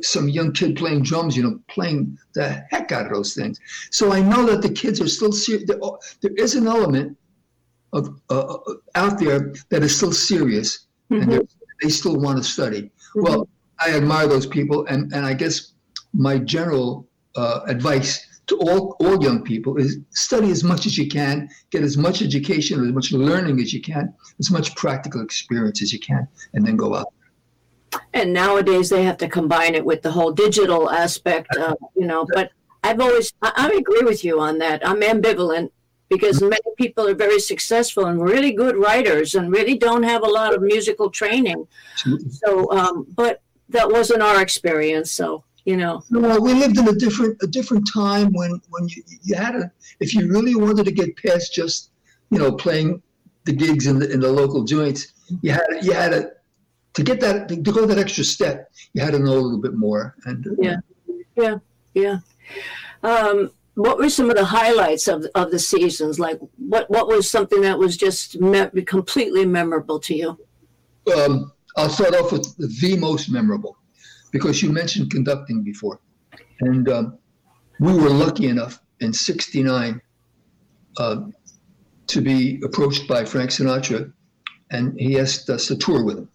some 0.00 0.26
young 0.38 0.50
kid 0.58 0.70
playing 0.82 1.02
drums. 1.10 1.36
You 1.36 1.42
know, 1.44 1.56
playing 1.76 2.00
the 2.34 2.46
heck 2.70 2.92
out 2.96 3.06
of 3.08 3.12
those 3.12 3.34
things. 3.34 3.56
So 3.90 4.04
I 4.18 4.20
know 4.30 4.42
that 4.46 4.62
the 4.66 4.72
kids 4.82 4.98
are 5.02 5.12
still 5.18 5.32
serious. 5.32 5.64
There, 5.68 5.80
there 6.22 6.36
is 6.44 6.54
an 6.60 6.66
element 6.66 7.08
of 7.92 8.02
uh, 8.30 8.54
uh, 8.54 8.74
out 8.94 9.18
there 9.18 9.40
that 9.70 9.82
is 9.82 9.92
still 9.96 10.12
serious, 10.12 10.86
mm-hmm. 11.10 11.30
and 11.30 11.48
they 11.82 11.90
still 12.00 12.16
want 12.16 12.36
to 12.38 12.44
study. 12.44 12.82
Mm-hmm. 12.82 13.22
Well, 13.24 13.48
I 13.84 13.88
admire 14.00 14.28
those 14.28 14.46
people, 14.46 14.86
and, 14.86 15.12
and 15.12 15.26
I 15.26 15.34
guess 15.34 15.72
my 16.12 16.38
general 16.38 17.06
uh, 17.36 17.60
advice 17.66 18.12
to 18.46 18.56
all, 18.58 18.96
all 19.00 19.22
young 19.22 19.42
people 19.42 19.76
is 19.76 19.98
study 20.10 20.50
as 20.50 20.62
much 20.62 20.86
as 20.86 20.98
you 20.98 21.08
can, 21.08 21.48
get 21.70 21.82
as 21.82 21.96
much 21.96 22.22
education 22.22 22.80
or 22.80 22.86
as 22.86 22.92
much 22.92 23.12
learning 23.12 23.60
as 23.60 23.72
you 23.72 23.80
can, 23.80 24.12
as 24.38 24.50
much 24.50 24.74
practical 24.76 25.22
experience 25.22 25.82
as 25.82 25.92
you 25.92 25.98
can, 25.98 26.28
and 26.52 26.66
then 26.66 26.76
go 26.76 26.94
out. 26.94 27.12
And 28.12 28.32
nowadays 28.32 28.90
they 28.90 29.04
have 29.04 29.16
to 29.18 29.28
combine 29.28 29.74
it 29.74 29.84
with 29.84 30.02
the 30.02 30.10
whole 30.10 30.32
digital 30.32 30.90
aspect, 30.90 31.56
uh, 31.56 31.76
you 31.96 32.06
know. 32.06 32.26
But 32.32 32.50
I've 32.82 33.00
always, 33.00 33.32
I, 33.40 33.52
I 33.56 33.76
agree 33.76 34.02
with 34.02 34.24
you 34.24 34.40
on 34.40 34.58
that. 34.58 34.86
I'm 34.86 35.00
ambivalent 35.00 35.70
because 36.08 36.42
many 36.42 36.58
people 36.76 37.08
are 37.08 37.14
very 37.14 37.40
successful 37.40 38.06
and 38.06 38.22
really 38.22 38.52
good 38.52 38.76
writers 38.76 39.34
and 39.34 39.50
really 39.50 39.78
don't 39.78 40.02
have 40.02 40.22
a 40.22 40.28
lot 40.28 40.54
of 40.54 40.62
musical 40.62 41.08
training. 41.10 41.66
So, 42.30 42.70
um, 42.72 43.06
but 43.14 43.40
that 43.70 43.90
wasn't 43.90 44.22
our 44.22 44.42
experience. 44.42 45.10
So, 45.12 45.44
you 45.64 45.76
know. 45.76 46.02
No, 46.10 46.38
we 46.40 46.54
lived 46.54 46.78
in 46.78 46.88
a 46.88 46.92
different 46.92 47.42
a 47.42 47.46
different 47.46 47.88
time 47.92 48.32
when 48.32 48.60
when 48.70 48.88
you, 48.88 49.02
you 49.22 49.34
had 49.34 49.56
a 49.56 49.70
if 50.00 50.14
you 50.14 50.28
really 50.28 50.54
wanted 50.54 50.84
to 50.84 50.92
get 50.92 51.16
past 51.16 51.54
just 51.54 51.90
you 52.30 52.38
know 52.38 52.52
playing 52.52 53.02
the 53.44 53.52
gigs 53.52 53.86
in 53.86 53.98
the 53.98 54.10
in 54.10 54.20
the 54.20 54.30
local 54.30 54.64
joints, 54.64 55.12
you 55.42 55.52
had 55.52 55.66
you 55.82 55.92
had 55.92 56.10
to 56.10 56.32
to 56.94 57.02
get 57.02 57.20
that 57.20 57.48
to 57.48 57.56
go 57.56 57.86
that 57.86 57.98
extra 57.98 58.24
step. 58.24 58.70
You 58.92 59.02
had 59.02 59.12
to 59.12 59.18
know 59.18 59.32
a 59.32 59.40
little 59.40 59.60
bit 59.60 59.74
more. 59.74 60.14
And 60.24 60.46
uh, 60.46 60.50
yeah, 60.58 60.76
yeah, 61.36 61.56
yeah. 61.94 62.18
Um, 63.02 63.50
what 63.74 63.98
were 63.98 64.08
some 64.08 64.30
of 64.30 64.36
the 64.36 64.44
highlights 64.44 65.08
of 65.08 65.26
of 65.34 65.50
the 65.50 65.58
seasons? 65.58 66.18
Like 66.18 66.38
what 66.58 66.90
what 66.90 67.08
was 67.08 67.28
something 67.28 67.62
that 67.62 67.78
was 67.78 67.96
just 67.96 68.40
me- 68.40 68.82
completely 68.82 69.46
memorable 69.46 69.98
to 70.00 70.14
you? 70.14 70.38
Um, 71.16 71.52
I'll 71.76 71.90
start 71.90 72.14
off 72.14 72.32
with 72.32 72.54
the 72.56 72.96
most 72.96 73.30
memorable 73.30 73.76
because 74.34 74.60
you 74.60 74.72
mentioned 74.72 75.12
conducting 75.12 75.62
before, 75.62 76.00
and 76.60 76.88
um, 76.88 77.16
we 77.78 77.92
were 77.94 78.10
lucky 78.10 78.48
enough 78.48 78.80
in 78.98 79.12
'69 79.12 80.00
uh, 80.96 81.16
to 82.08 82.20
be 82.20 82.60
approached 82.64 83.06
by 83.06 83.24
Frank 83.24 83.50
Sinatra, 83.50 84.12
and 84.72 84.98
he 84.98 85.20
asked 85.20 85.48
us 85.50 85.68
to 85.68 85.76
tour 85.76 86.04
with 86.04 86.18
him, 86.18 86.28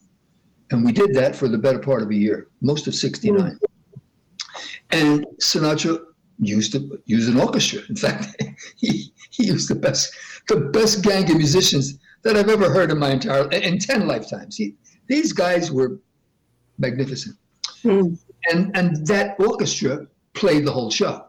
and 0.71 0.85
we 0.85 0.93
did 0.93 1.13
that 1.13 1.35
for 1.35 1.49
the 1.49 1.57
better 1.57 1.79
part 1.79 2.01
of 2.01 2.09
a 2.09 2.15
year, 2.15 2.47
most 2.61 2.87
of 2.87 2.95
'69. 2.95 3.37
Mm. 3.37 3.57
And 4.91 5.25
Sinatra 5.41 5.99
used 6.39 6.75
a, 6.75 6.79
used 7.05 7.29
an 7.29 7.37
orchestra. 7.37 7.81
In 7.89 7.97
fact, 7.97 8.41
he, 8.77 9.11
he 9.29 9.45
used 9.45 9.69
the 9.69 9.75
best 9.75 10.15
the 10.47 10.55
best 10.55 11.03
gang 11.03 11.29
of 11.29 11.35
musicians 11.35 11.99
that 12.23 12.37
I've 12.37 12.49
ever 12.49 12.71
heard 12.71 12.91
in 12.91 12.97
my 12.97 13.11
entire 13.11 13.49
in 13.49 13.77
ten 13.77 14.07
lifetimes. 14.07 14.55
He, 14.55 14.75
these 15.07 15.33
guys 15.33 15.69
were 15.69 15.99
magnificent, 16.77 17.35
mm. 17.83 18.17
and 18.51 18.75
and 18.75 19.07
that 19.07 19.39
orchestra 19.39 20.07
played 20.33 20.65
the 20.65 20.71
whole 20.71 20.91
show, 20.91 21.25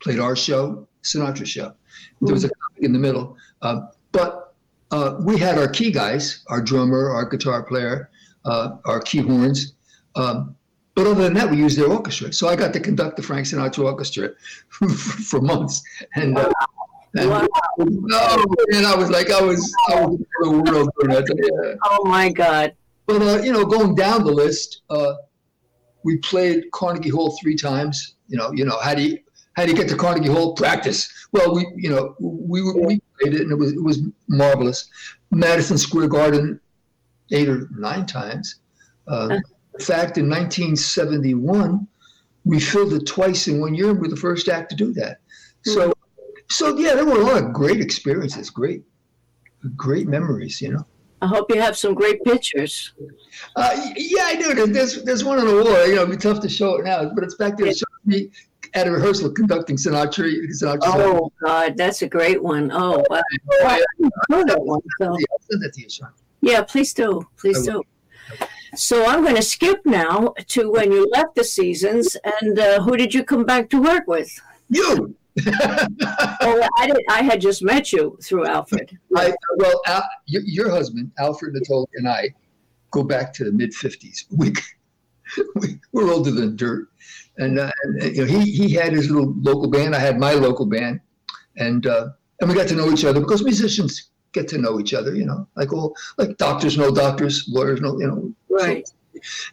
played 0.00 0.20
our 0.20 0.36
show, 0.36 0.86
Sinatra 1.02 1.46
show. 1.46 1.68
Mm. 1.68 1.74
There 2.22 2.34
was 2.34 2.44
a 2.44 2.50
comic 2.50 2.82
in 2.82 2.92
the 2.92 2.98
middle, 2.98 3.36
uh, 3.62 3.88
but 4.12 4.54
uh, 4.90 5.16
we 5.20 5.38
had 5.38 5.58
our 5.58 5.68
key 5.68 5.90
guys, 5.90 6.44
our 6.48 6.60
drummer, 6.60 7.10
our 7.10 7.28
guitar 7.28 7.62
player, 7.62 8.10
uh, 8.44 8.76
our 8.84 9.00
key 9.00 9.18
horns. 9.18 9.72
Um, 10.14 10.54
but 10.94 11.06
other 11.08 11.24
than 11.24 11.34
that, 11.34 11.50
we 11.50 11.56
used 11.56 11.76
their 11.76 11.88
orchestra. 11.88 12.32
So 12.32 12.48
I 12.48 12.54
got 12.54 12.72
to 12.74 12.80
conduct 12.80 13.16
the 13.16 13.22
Frank 13.22 13.46
Sinatra 13.46 13.84
Orchestra 13.84 14.30
for 14.68 15.40
months. 15.40 15.82
And, 16.14 16.38
uh, 16.38 16.52
and 17.16 17.30
wow. 17.30 17.46
and 17.78 18.86
I 18.86 18.94
was 18.94 19.10
like, 19.10 19.30
I 19.30 19.42
was, 19.42 19.74
I 19.88 20.04
was 20.04 20.20
in 20.20 20.26
the 20.42 20.72
world 20.72 20.90
doing 21.00 21.14
that. 21.14 21.26
Yeah. 21.36 21.74
Oh 21.84 22.04
my 22.04 22.30
God. 22.30 22.74
But, 23.06 23.22
uh, 23.22 23.42
you 23.42 23.52
know, 23.52 23.64
going 23.64 23.94
down 23.96 24.24
the 24.24 24.32
list, 24.32 24.82
uh, 24.90 25.14
we 26.04 26.18
played 26.18 26.70
Carnegie 26.72 27.08
Hall 27.08 27.36
three 27.42 27.56
times. 27.56 28.14
You 28.28 28.38
know, 28.38 28.52
you 28.52 28.64
know, 28.64 28.78
how 28.78 28.94
do 28.94 29.02
you, 29.02 29.18
how 29.56 29.64
do 29.64 29.70
you 29.70 29.76
get 29.76 29.88
to 29.88 29.96
Carnegie 29.96 30.28
Hall? 30.28 30.54
Practice. 30.54 31.10
Well, 31.32 31.54
we, 31.54 31.66
you 31.74 31.90
know, 31.90 32.14
we, 32.20 32.62
we 32.62 33.00
played 33.20 33.34
it 33.34 33.40
and 33.40 33.50
it 33.50 33.56
was, 33.56 33.72
it 33.72 33.82
was 33.82 34.02
marvelous. 34.28 34.88
Madison 35.30 35.78
Square 35.78 36.08
Garden 36.08 36.60
eight 37.32 37.48
or 37.48 37.68
nine 37.76 38.06
times. 38.06 38.56
Uh, 39.08 39.40
in 39.78 39.84
fact, 39.84 40.18
in 40.18 40.28
1971, 40.28 41.86
we 42.44 42.60
filled 42.60 42.92
it 42.92 43.06
twice 43.06 43.48
in 43.48 43.60
one 43.60 43.74
year. 43.74 43.92
We're 43.92 44.08
the 44.08 44.16
first 44.16 44.48
act 44.48 44.70
to 44.70 44.76
do 44.76 44.92
that. 44.94 45.18
So, 45.62 45.92
so 46.50 46.76
yeah, 46.76 46.94
there 46.94 47.06
were 47.06 47.20
a 47.20 47.24
lot 47.24 47.42
of 47.42 47.52
great 47.52 47.80
experiences, 47.80 48.50
great, 48.50 48.82
great 49.76 50.06
memories. 50.06 50.60
You 50.60 50.74
know. 50.74 50.86
I 51.24 51.26
hope 51.26 51.50
you 51.50 51.58
have 51.58 51.76
some 51.76 51.94
great 51.94 52.22
pictures. 52.22 52.92
Uh, 53.56 53.92
yeah, 53.96 54.24
I 54.24 54.36
do. 54.36 54.66
There's 54.66 55.02
there's 55.04 55.24
one 55.24 55.38
on 55.38 55.46
the 55.46 55.54
wall. 55.54 55.86
You 55.86 55.94
know, 55.94 56.02
it'd 56.02 56.10
be 56.10 56.16
tough 56.18 56.40
to 56.40 56.50
show 56.50 56.76
it 56.76 56.84
now, 56.84 57.10
but 57.14 57.24
it's 57.24 57.36
back 57.36 57.56
there. 57.56 57.72
Me 58.04 58.28
at 58.74 58.86
a 58.86 58.90
rehearsal 58.90 59.30
conducting 59.30 59.76
Sinatra. 59.76 60.28
Sinatra 60.50 60.80
oh 60.84 61.32
God, 61.42 61.78
that's 61.78 62.02
a 62.02 62.08
great 62.08 62.42
one. 62.42 62.70
Oh, 62.72 63.02
wow. 63.08 63.22
I 63.62 63.82
know 64.28 64.44
that 64.44 64.60
one. 64.60 64.80
So. 65.00 65.16
Send 65.50 65.62
that 65.62 65.72
to 65.72 65.80
you, 65.80 65.88
Sean. 65.88 66.10
Yeah, 66.42 66.62
please 66.62 66.92
do. 66.92 67.26
Please 67.38 67.62
do. 67.62 67.82
So 68.74 69.06
I'm 69.06 69.22
going 69.22 69.36
to 69.36 69.42
skip 69.42 69.80
now 69.86 70.34
to 70.48 70.70
when 70.70 70.92
you 70.92 71.08
left 71.10 71.36
the 71.36 71.44
seasons, 71.44 72.18
and 72.42 72.58
uh, 72.58 72.82
who 72.82 72.98
did 72.98 73.14
you 73.14 73.24
come 73.24 73.44
back 73.44 73.70
to 73.70 73.80
work 73.80 74.06
with? 74.06 74.30
You. 74.68 75.16
Well, 75.46 76.68
I 76.78 76.86
did. 76.86 77.02
I 77.08 77.22
had 77.22 77.40
just 77.40 77.62
met 77.62 77.92
you 77.92 78.18
through 78.22 78.46
Alfred. 78.46 78.98
I, 79.16 79.34
well, 79.56 79.80
Al, 79.86 80.04
your, 80.26 80.42
your, 80.44 80.70
husband, 80.70 81.10
Alfred 81.18 81.54
Natoli, 81.54 81.86
and 81.94 82.08
I 82.08 82.34
go 82.90 83.02
back 83.02 83.32
to 83.34 83.44
the 83.44 83.52
mid 83.52 83.72
'50s. 83.72 84.26
We, 84.30 84.52
we 85.56 85.80
we're 85.92 86.12
older 86.12 86.30
than 86.30 86.56
dirt, 86.56 86.88
and, 87.38 87.58
uh, 87.58 87.70
and, 87.82 88.16
you 88.16 88.24
know 88.24 88.26
he 88.26 88.50
he 88.50 88.72
had 88.72 88.92
his 88.92 89.10
little 89.10 89.34
local 89.38 89.68
band. 89.68 89.94
I 89.94 89.98
had 89.98 90.18
my 90.18 90.34
local 90.34 90.66
band, 90.66 91.00
and 91.56 91.86
uh, 91.86 92.08
and 92.40 92.48
we 92.48 92.54
got 92.54 92.68
to 92.68 92.76
know 92.76 92.92
each 92.92 93.04
other 93.04 93.20
because 93.20 93.42
musicians 93.42 94.10
get 94.34 94.48
to 94.48 94.58
know 94.58 94.78
each 94.78 94.92
other, 94.92 95.14
you 95.14 95.24
know, 95.24 95.48
like 95.56 95.72
all 95.72 95.96
like 96.18 96.36
doctors 96.36 96.76
know 96.76 96.90
doctors, 96.90 97.46
lawyers 97.48 97.80
know, 97.80 97.98
you 97.98 98.06
know. 98.06 98.34
Right. 98.50 98.86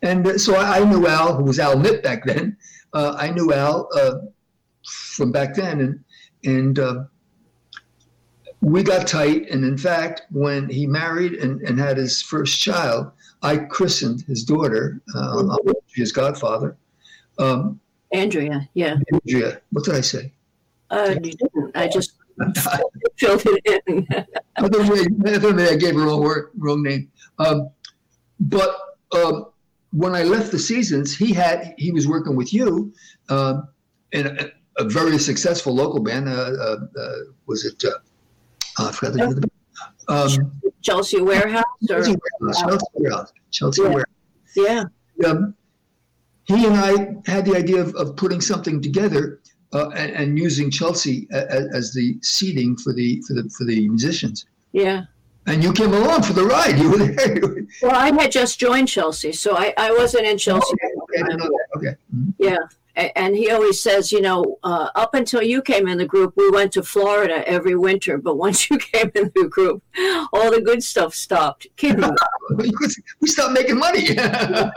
And 0.01 0.27
uh, 0.27 0.37
so 0.37 0.57
I, 0.57 0.83
knew 0.83 1.07
Al, 1.07 1.35
who 1.35 1.43
was 1.43 1.59
Al 1.59 1.77
Mitt 1.77 2.03
back 2.03 2.25
then. 2.25 2.57
Uh, 2.93 3.15
I 3.17 3.29
knew 3.29 3.53
Al 3.53 3.87
uh, 3.95 4.15
from 4.91 5.31
back 5.31 5.55
then, 5.55 5.79
and 5.79 6.03
and 6.43 6.79
uh, 6.79 7.03
we 8.61 8.83
got 8.83 9.07
tight. 9.07 9.49
And 9.49 9.63
in 9.63 9.77
fact, 9.77 10.23
when 10.31 10.69
he 10.69 10.85
married 10.85 11.33
and, 11.33 11.61
and 11.61 11.79
had 11.79 11.97
his 11.97 12.21
first 12.21 12.61
child, 12.61 13.11
I 13.41 13.57
christened 13.57 14.21
his 14.21 14.43
daughter. 14.43 15.01
Um, 15.15 15.49
mm-hmm. 15.49 15.71
his 15.95 16.11
godfather. 16.11 16.77
Um, 17.39 17.79
Andrea, 18.11 18.69
yeah. 18.73 18.97
Andrea. 19.13 19.61
What 19.71 19.85
did 19.85 19.95
I 19.95 20.01
say? 20.01 20.31
Uh, 20.89 21.15
you 21.23 21.31
didn't. 21.31 21.71
I 21.75 21.87
just 21.87 22.13
filled 23.17 23.43
it 23.45 23.83
in. 23.87 24.07
I 24.57 24.63
I 24.63 25.75
gave 25.75 25.95
her 25.95 26.01
wrong 26.01 26.21
word, 26.21 26.49
wrong 26.57 26.83
name. 26.83 27.09
Um, 27.39 27.69
but 28.39 28.77
um, 29.13 29.47
when 29.91 30.15
I 30.15 30.23
left 30.23 30.51
the 30.51 30.59
seasons, 30.59 31.15
he 31.15 31.33
had 31.33 31.73
he 31.77 31.91
was 31.91 32.07
working 32.07 32.35
with 32.35 32.53
you 32.53 32.93
um, 33.29 33.67
in 34.11 34.51
a, 34.77 34.83
very 34.83 35.17
successful 35.17 35.73
local 35.73 35.99
band. 36.01 36.29
Uh, 36.29 36.31
uh, 36.31 36.77
uh 36.97 37.15
was 37.45 37.65
it? 37.65 37.83
Uh, 37.83 37.91
I 38.77 38.91
forgot 38.91 39.13
the 39.13 39.19
name 39.19 39.29
of 39.29 39.35
the 39.35 39.41
band. 39.41 39.51
Um, 40.07 40.61
Chelsea 40.81 41.21
Warehouse. 41.21 41.63
Or? 41.83 41.87
Chelsea 41.87 42.15
Warehouse. 42.41 42.61
Chelsea 42.61 42.85
Warehouse. 42.93 43.33
Chelsea 43.51 43.81
yeah. 43.81 43.89
Warehouse. 43.89 44.05
Yeah. 44.55 44.83
Um, 45.25 45.55
he 46.45 46.65
and 46.65 46.75
I 46.75 47.31
had 47.31 47.45
the 47.45 47.55
idea 47.55 47.81
of, 47.81 47.95
of 47.95 48.15
putting 48.15 48.41
something 48.41 48.81
together 48.81 49.39
uh, 49.73 49.89
and, 49.89 50.11
and, 50.11 50.39
using 50.39 50.69
Chelsea 50.69 51.27
as, 51.31 51.67
as, 51.73 51.93
the 51.93 52.17
seating 52.21 52.75
for 52.75 52.91
the 52.91 53.21
for 53.25 53.33
the 53.33 53.49
for 53.57 53.63
the 53.63 53.87
musicians. 53.87 54.45
Yeah. 54.73 55.05
And 55.47 55.63
you 55.63 55.71
came 55.71 55.93
along 55.93 56.23
for 56.23 56.33
the 56.33 56.43
ride. 56.43 56.77
You 56.77 56.91
were 56.91 56.97
there. 56.97 57.65
well, 57.81 57.95
I 57.95 58.11
had 58.11 58.31
just 58.31 58.59
joined 58.59 58.89
Chelsea, 58.89 59.31
so 59.31 59.55
I, 59.55 59.73
I 59.77 59.91
wasn't 59.91 60.25
in 60.25 60.37
Chelsea. 60.37 60.73
okay, 60.73 61.21
okay. 61.23 61.47
okay. 61.77 61.95
Mm-hmm. 62.13 62.29
Yeah. 62.37 62.57
And 62.95 63.35
he 63.35 63.49
always 63.51 63.81
says, 63.81 64.11
you 64.11 64.21
know, 64.21 64.59
uh, 64.63 64.89
up 64.95 65.13
until 65.13 65.41
you 65.41 65.61
came 65.61 65.87
in 65.87 65.97
the 65.97 66.05
group, 66.05 66.33
we 66.35 66.49
went 66.49 66.73
to 66.73 66.83
Florida 66.83 67.47
every 67.47 67.75
winter. 67.75 68.17
But 68.17 68.37
once 68.45 68.69
you 68.69 68.77
came 68.77 69.11
in 69.15 69.31
the 69.35 69.47
group, 69.47 69.83
all 70.33 70.51
the 70.51 70.61
good 70.61 70.83
stuff 70.83 71.13
stopped. 71.13 71.67
Kidding. 71.77 72.09
we 72.57 73.27
stopped 73.27 73.53
making 73.53 73.77
money. 73.77 74.09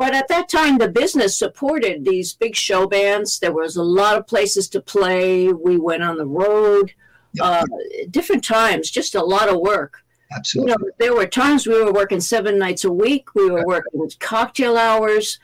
But 0.00 0.14
at 0.14 0.28
that 0.28 0.48
time, 0.48 0.78
the 0.78 0.88
business 0.88 1.38
supported 1.38 2.06
these 2.06 2.32
big 2.32 2.56
show 2.56 2.86
bands. 2.86 3.38
There 3.38 3.52
was 3.52 3.76
a 3.76 3.82
lot 3.82 4.16
of 4.16 4.26
places 4.26 4.66
to 4.70 4.80
play. 4.80 5.52
We 5.52 5.76
went 5.76 6.02
on 6.02 6.16
the 6.16 6.24
road, 6.24 6.94
uh, 7.38 7.66
different 8.08 8.42
times, 8.42 8.90
just 8.90 9.14
a 9.14 9.22
lot 9.22 9.50
of 9.50 9.60
work. 9.60 10.02
Absolutely. 10.34 10.72
You 10.72 10.78
know, 10.78 10.90
there 10.98 11.14
were 11.14 11.26
times 11.26 11.66
we 11.66 11.84
were 11.84 11.92
working 11.92 12.18
seven 12.18 12.58
nights 12.58 12.84
a 12.84 12.90
week. 12.90 13.34
We 13.34 13.50
were 13.50 13.66
working 13.66 14.10
cocktail 14.20 14.78
hours. 14.78 15.38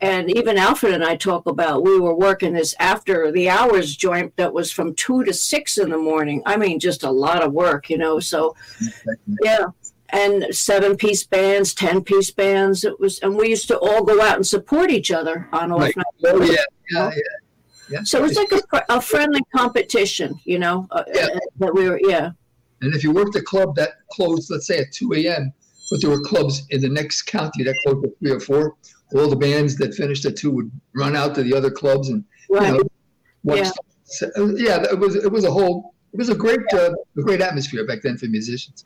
And 0.00 0.30
even 0.36 0.58
Alfred 0.58 0.92
and 0.92 1.04
I 1.04 1.16
talk 1.16 1.46
about 1.46 1.82
we 1.82 1.98
were 1.98 2.14
working 2.14 2.52
this 2.52 2.74
after 2.78 3.32
the 3.32 3.48
hours 3.48 3.96
joint 3.96 4.36
that 4.36 4.52
was 4.52 4.70
from 4.70 4.94
two 4.94 5.24
to 5.24 5.32
six 5.32 5.78
in 5.78 5.88
the 5.88 5.98
morning. 5.98 6.42
I 6.44 6.56
mean, 6.56 6.78
just 6.78 7.02
a 7.02 7.10
lot 7.10 7.42
of 7.42 7.52
work, 7.52 7.88
you 7.88 7.96
know. 7.96 8.20
So, 8.20 8.54
yeah 9.42 9.66
and 10.10 10.54
seven 10.54 10.96
piece 10.96 11.24
bands, 11.24 11.74
ten 11.74 12.02
piece 12.02 12.30
bands. 12.30 12.84
It 12.84 12.98
was, 13.00 13.18
and 13.20 13.36
we 13.36 13.48
used 13.48 13.68
to 13.68 13.78
all 13.78 14.04
go 14.04 14.20
out 14.22 14.36
and 14.36 14.46
support 14.46 14.90
each 14.90 15.10
other 15.10 15.48
on 15.52 15.72
off 15.72 15.80
right. 15.80 15.96
night. 15.96 16.06
Oh 16.24 16.42
yeah, 16.42 16.56
yeah, 16.90 17.10
yeah. 17.10 17.22
yeah. 17.90 18.02
So 18.04 18.18
it 18.18 18.22
was 18.22 18.36
like 18.36 18.52
a, 18.52 18.82
a 18.88 19.00
friendly 19.00 19.42
competition, 19.54 20.38
you 20.44 20.58
know. 20.58 20.86
Uh, 20.90 21.04
yeah. 21.12 21.26
Uh, 21.26 21.38
that 21.58 21.74
we 21.74 21.88
were, 21.88 22.00
yeah. 22.02 22.30
And 22.82 22.94
if 22.94 23.02
you 23.02 23.10
worked 23.10 23.36
a 23.36 23.42
club 23.42 23.74
that 23.76 23.90
closed, 24.12 24.50
let's 24.50 24.66
say 24.66 24.78
at 24.78 24.92
two 24.92 25.12
a.m., 25.14 25.52
but 25.90 26.00
there 26.00 26.10
were 26.10 26.20
clubs 26.20 26.66
in 26.70 26.80
the 26.80 26.88
next 26.88 27.22
county 27.22 27.62
that 27.64 27.74
closed 27.84 28.04
at 28.04 28.18
three 28.18 28.30
or 28.30 28.40
four, 28.40 28.76
all 29.14 29.28
the 29.28 29.36
bands 29.36 29.76
that 29.76 29.94
finished 29.94 30.24
at 30.24 30.36
two 30.36 30.50
would 30.50 30.70
run 30.94 31.16
out 31.16 31.34
to 31.36 31.42
the 31.42 31.54
other 31.54 31.70
clubs 31.70 32.08
and 32.08 32.24
right. 32.50 32.72
you 32.72 32.78
know, 32.78 32.84
watch. 33.44 33.58
Yeah. 33.58 33.70
So, 34.04 34.30
yeah, 34.56 34.82
it 34.84 34.98
was 34.98 35.16
it 35.16 35.30
was 35.30 35.44
a 35.44 35.50
whole 35.50 35.94
it 36.12 36.18
was 36.18 36.28
a 36.28 36.34
great 36.34 36.60
uh, 36.72 36.92
a 37.16 37.22
great 37.22 37.40
atmosphere 37.40 37.86
back 37.86 38.02
then 38.02 38.16
for 38.16 38.26
musicians. 38.26 38.84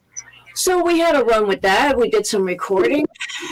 So 0.55 0.83
we 0.83 0.99
had 0.99 1.15
a 1.15 1.25
run 1.25 1.47
with 1.47 1.63
that. 1.63 1.97
We 1.97 2.11
did 2.11 2.27
some 2.27 2.43
recording, 2.43 3.07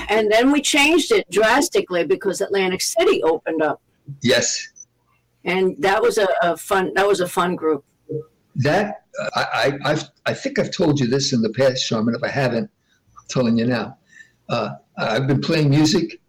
and 0.08 0.30
then 0.30 0.50
we 0.50 0.60
changed 0.60 1.12
it 1.12 1.30
drastically 1.30 2.04
because 2.04 2.40
Atlantic 2.40 2.82
City 2.82 3.22
opened 3.22 3.62
up. 3.62 3.80
Yes. 4.20 4.68
And 5.44 5.76
that 5.78 6.02
was 6.02 6.18
a, 6.18 6.28
a 6.42 6.56
fun. 6.56 6.92
That 6.94 7.06
was 7.06 7.20
a 7.20 7.28
fun 7.28 7.54
group. 7.54 7.84
that 8.56 9.04
I, 9.34 9.42
I, 9.84 9.90
I've, 9.92 10.04
I 10.26 10.34
think 10.34 10.58
I've 10.58 10.72
told 10.72 10.98
you 10.98 11.06
this 11.06 11.32
in 11.32 11.40
the 11.40 11.50
past, 11.50 11.86
Sharman. 11.86 12.14
If 12.14 12.22
I 12.22 12.28
haven't, 12.28 12.70
I'm 13.18 13.26
telling 13.28 13.58
you 13.58 13.66
now. 13.66 13.96
Uh, 14.48 14.70
I've 14.96 15.26
been 15.26 15.40
playing 15.40 15.70
music 15.70 16.20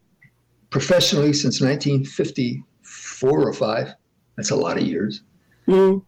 professionally 0.70 1.34
since 1.34 1.62
1954 1.62 3.48
or 3.48 3.54
five. 3.54 3.94
That's 4.36 4.52
a 4.52 4.56
lot 4.56 4.78
of 4.78 4.84
years. 4.84 5.22
Mm. 5.68 6.04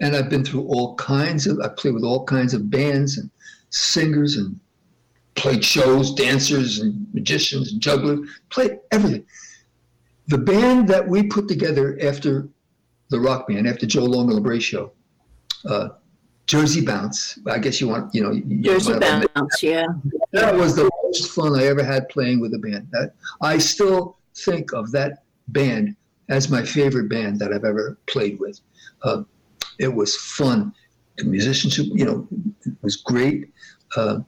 And 0.00 0.16
I've 0.16 0.28
been 0.28 0.44
through 0.44 0.62
all 0.62 0.94
kinds 0.96 1.46
of. 1.46 1.60
I 1.60 1.68
played 1.68 1.94
with 1.94 2.04
all 2.04 2.24
kinds 2.24 2.54
of 2.54 2.70
bands 2.70 3.18
and 3.18 3.30
singers 3.70 4.36
and 4.36 4.58
played 5.34 5.64
shows, 5.64 6.14
dancers 6.14 6.80
and 6.80 7.06
magicians 7.14 7.72
and 7.72 7.80
jugglers. 7.80 8.28
Played 8.50 8.78
everything. 8.90 9.24
The 10.28 10.38
band 10.38 10.88
that 10.88 11.06
we 11.06 11.24
put 11.24 11.48
together 11.48 11.98
after 12.02 12.48
the 13.10 13.20
rock 13.20 13.48
band, 13.48 13.68
after 13.68 13.86
Joe 13.86 14.04
Long 14.04 14.30
and 14.30 14.44
LaBrie 14.44 14.60
show, 14.60 14.92
uh, 15.66 15.90
Jersey 16.52 16.82
Bounce. 16.82 17.38
I 17.46 17.58
guess 17.58 17.80
you 17.80 17.88
want, 17.88 18.14
you 18.14 18.22
know, 18.22 18.34
Jersey 18.60 18.92
Bounce, 18.98 19.62
yeah. 19.62 19.86
That 20.32 20.54
was 20.54 20.76
the 20.76 20.90
most 21.02 21.30
fun 21.30 21.58
I 21.58 21.64
ever 21.64 21.82
had 21.82 22.10
playing 22.10 22.40
with 22.40 22.52
a 22.52 22.58
band. 22.58 22.88
That 22.90 23.14
I 23.40 23.56
still 23.56 24.18
think 24.34 24.74
of 24.74 24.92
that 24.92 25.22
band 25.48 25.96
as 26.28 26.50
my 26.50 26.62
favorite 26.62 27.08
band 27.08 27.38
that 27.38 27.54
I've 27.54 27.64
ever 27.64 27.96
played 28.06 28.38
with. 28.38 28.60
Uh, 29.02 29.22
it 29.78 29.88
was 29.88 30.14
fun. 30.14 30.74
The 31.16 31.24
musicianship, 31.24 31.86
you 31.88 32.04
know, 32.04 32.28
was 32.82 32.96
great. 32.96 33.50
Uh, 33.96 34.20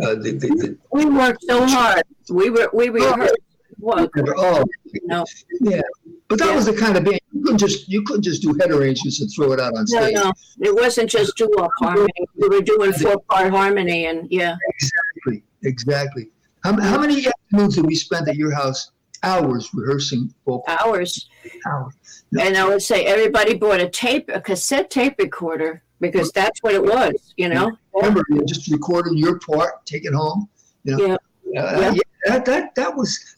uh, 0.00 0.14
the, 0.14 0.38
the, 0.42 0.48
the, 0.62 0.78
we 0.92 1.06
worked 1.06 1.42
so 1.42 1.66
hard. 1.66 2.04
We 2.30 2.50
were 2.50 2.70
we 2.72 2.88
rehearsed. 2.88 3.34
Oh, 3.36 3.41
oh, 3.84 4.64
no. 5.04 5.24
yeah. 5.60 5.80
But 6.28 6.38
that 6.38 6.48
yeah. 6.48 6.54
was 6.54 6.66
the 6.66 6.72
kind 6.72 6.96
of 6.96 7.04
band 7.04 7.20
you 7.32 7.42
couldn't 7.42 7.58
just 7.58 7.88
you 7.88 8.02
couldn't 8.02 8.22
just 8.22 8.42
do 8.42 8.54
head 8.60 8.70
arrangements 8.70 9.20
and 9.20 9.30
throw 9.34 9.52
it 9.52 9.60
out 9.60 9.76
on 9.76 9.86
stage. 9.86 10.14
No, 10.14 10.24
no, 10.24 10.32
it 10.60 10.74
wasn't 10.74 11.10
just 11.10 11.36
duo 11.36 11.68
harmony. 11.78 12.12
We 12.36 12.48
were 12.48 12.60
doing 12.60 12.92
four 12.92 13.20
part 13.28 13.50
harmony, 13.50 14.06
and 14.06 14.30
yeah. 14.30 14.56
Exactly, 14.68 15.44
exactly. 15.62 16.28
How, 16.64 16.80
how 16.80 17.00
many 17.00 17.26
afternoons 17.26 17.74
did 17.76 17.86
we 17.86 17.94
spend 17.94 18.28
at 18.28 18.36
your 18.36 18.54
house? 18.54 18.92
Hours 19.24 19.70
rehearsing 19.72 20.34
vocal. 20.44 20.64
Hours. 20.66 21.28
Hours. 21.66 21.94
No. 22.32 22.42
And 22.42 22.56
I 22.56 22.66
would 22.66 22.82
say 22.82 23.04
everybody 23.04 23.54
bought 23.54 23.80
a 23.80 23.88
tape, 23.88 24.28
a 24.32 24.40
cassette 24.40 24.90
tape 24.90 25.14
recorder, 25.18 25.84
because 26.00 26.32
that's 26.32 26.60
what 26.62 26.74
it 26.74 26.82
was. 26.82 27.32
You 27.36 27.48
know. 27.48 27.70
Remember, 27.94 28.24
you 28.30 28.44
just 28.44 28.70
recording 28.70 29.16
your 29.16 29.38
part, 29.38 29.86
take 29.86 30.04
it 30.04 30.12
home. 30.12 30.48
You 30.84 30.96
know? 30.96 31.18
Yeah. 31.44 31.62
Uh, 31.62 31.80
yeah. 31.80 31.92
yeah. 31.92 32.02
That, 32.26 32.44
that 32.46 32.74
that 32.74 32.96
was, 32.96 33.36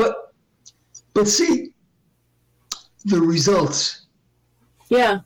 but 0.00 0.32
but 1.14 1.28
see, 1.28 1.72
the 3.04 3.20
results 3.20 4.06
yeah 4.88 5.20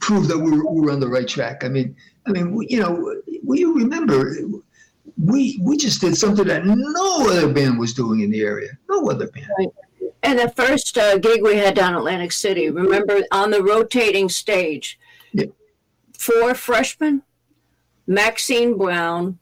prove 0.00 0.28
that 0.28 0.38
we 0.38 0.50
were, 0.50 0.70
we 0.70 0.80
were 0.80 0.90
on 0.90 1.00
the 1.00 1.08
right 1.08 1.28
track 1.28 1.64
i 1.64 1.68
mean 1.68 1.94
i 2.26 2.30
mean 2.30 2.54
we, 2.54 2.66
you 2.68 2.80
know 2.80 3.14
we 3.44 3.60
you 3.60 3.74
remember 3.74 4.36
we 5.22 5.58
we 5.62 5.76
just 5.76 6.00
did 6.00 6.16
something 6.16 6.46
that 6.46 6.64
no 6.64 7.30
other 7.30 7.52
band 7.52 7.78
was 7.78 7.94
doing 7.94 8.20
in 8.20 8.30
the 8.30 8.40
area 8.40 8.70
no 8.88 9.08
other 9.08 9.28
band 9.28 9.46
right. 9.58 9.68
and 10.22 10.38
the 10.38 10.48
first 10.50 10.98
uh, 10.98 11.16
gig 11.18 11.42
we 11.42 11.56
had 11.56 11.74
down 11.74 11.94
atlantic 11.94 12.32
city 12.32 12.68
remember 12.70 13.20
on 13.30 13.50
the 13.50 13.62
rotating 13.62 14.28
stage 14.28 14.98
yeah. 15.32 15.44
four 16.18 16.54
freshmen 16.54 17.22
maxine 18.06 18.76
brown 18.76 19.38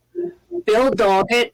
bill 0.66 0.90
doggett 0.90 1.52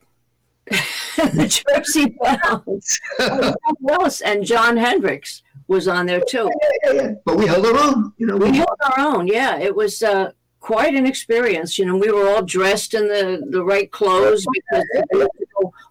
the 1.17 1.47
Jersey 1.47 2.15
Bounce, 3.81 4.21
and 4.21 4.45
Jon 4.45 4.77
Hendricks 4.77 5.43
was 5.67 5.87
on 5.87 6.05
there 6.05 6.21
too. 6.21 6.49
Yeah, 6.61 6.69
yeah, 6.83 7.01
yeah. 7.01 7.11
But 7.25 7.37
we 7.37 7.47
held 7.47 7.65
our 7.65 7.77
own. 7.77 8.13
You 8.17 8.27
know, 8.27 8.37
we, 8.37 8.51
we 8.51 8.57
held 8.57 8.79
our 8.83 8.99
own. 8.99 9.27
Yeah, 9.27 9.59
it 9.59 9.75
was 9.75 10.01
uh, 10.01 10.31
quite 10.61 10.95
an 10.95 11.05
experience. 11.05 11.77
You 11.77 11.85
know, 11.85 11.97
we 11.97 12.11
were 12.11 12.29
all 12.29 12.43
dressed 12.43 12.93
in 12.93 13.07
the 13.07 13.45
the 13.49 13.63
right 13.63 13.91
clothes 13.91 14.45
because 14.53 14.85
we 15.11 15.19
were 15.19 15.27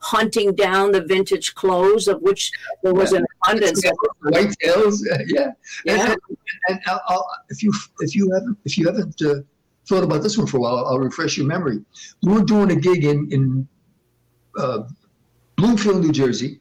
hunting 0.00 0.54
down 0.54 0.92
the 0.92 1.02
vintage 1.02 1.54
clothes 1.54 2.08
of 2.08 2.22
which 2.22 2.50
there 2.82 2.94
was 2.94 3.12
an 3.12 3.24
abundance. 3.44 3.82
White 4.22 4.54
tails, 4.62 5.06
yeah. 5.26 5.50
yeah. 5.84 6.02
And, 6.02 6.16
and, 6.68 6.80
and 6.86 7.00
I'll, 7.08 7.26
if 7.50 7.62
you 7.62 7.72
if 8.00 8.14
you 8.14 8.32
haven't 8.32 8.56
if 8.64 8.78
you 8.78 8.86
haven't 8.86 9.20
uh, 9.20 9.40
thought 9.86 10.04
about 10.04 10.22
this 10.22 10.38
one 10.38 10.46
for 10.46 10.56
a 10.56 10.60
while, 10.60 10.86
I'll 10.86 10.98
refresh 10.98 11.36
your 11.36 11.46
memory. 11.46 11.84
We 12.22 12.32
were 12.32 12.44
doing 12.44 12.70
a 12.70 12.76
gig 12.76 13.04
in 13.04 13.30
in 13.30 13.68
uh, 14.56 14.84
Bloomfield, 15.56 16.02
New 16.04 16.12
Jersey. 16.12 16.60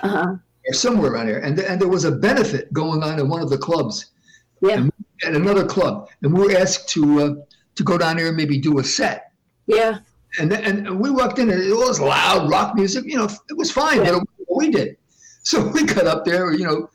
Uh-huh 0.00 0.36
or 0.66 0.74
somewhere 0.74 1.12
around 1.12 1.28
here. 1.28 1.38
And, 1.38 1.58
and 1.58 1.80
there 1.80 1.88
was 1.88 2.04
a 2.04 2.12
benefit 2.12 2.72
going 2.72 3.02
on 3.02 3.18
in 3.18 3.28
one 3.28 3.42
of 3.42 3.50
the 3.50 3.58
clubs. 3.58 4.12
Yeah. 4.60 4.86
At 5.24 5.34
another 5.34 5.64
club. 5.64 6.08
And 6.22 6.32
we 6.32 6.46
were 6.46 6.56
asked 6.56 6.88
to 6.90 7.20
uh, 7.20 7.34
to 7.76 7.82
go 7.82 7.98
down 7.98 8.16
there 8.16 8.28
and 8.28 8.36
maybe 8.36 8.58
do 8.58 8.78
a 8.78 8.84
set. 8.84 9.32
Yeah. 9.66 9.98
And, 10.38 10.52
and 10.52 10.98
we 11.00 11.10
walked 11.10 11.38
in 11.38 11.50
and 11.50 11.62
it 11.62 11.74
was 11.74 12.00
loud 12.00 12.50
rock 12.50 12.74
music. 12.74 13.04
You 13.06 13.18
know, 13.18 13.28
it 13.48 13.56
was 13.56 13.70
fine, 13.70 14.04
yeah. 14.04 14.18
but 14.48 14.56
we 14.56 14.70
did. 14.70 14.96
So 15.46 15.64
we 15.68 15.84
got 15.84 16.08
up 16.08 16.24
there, 16.24 16.52
you 16.52 16.64
know, 16.64 16.90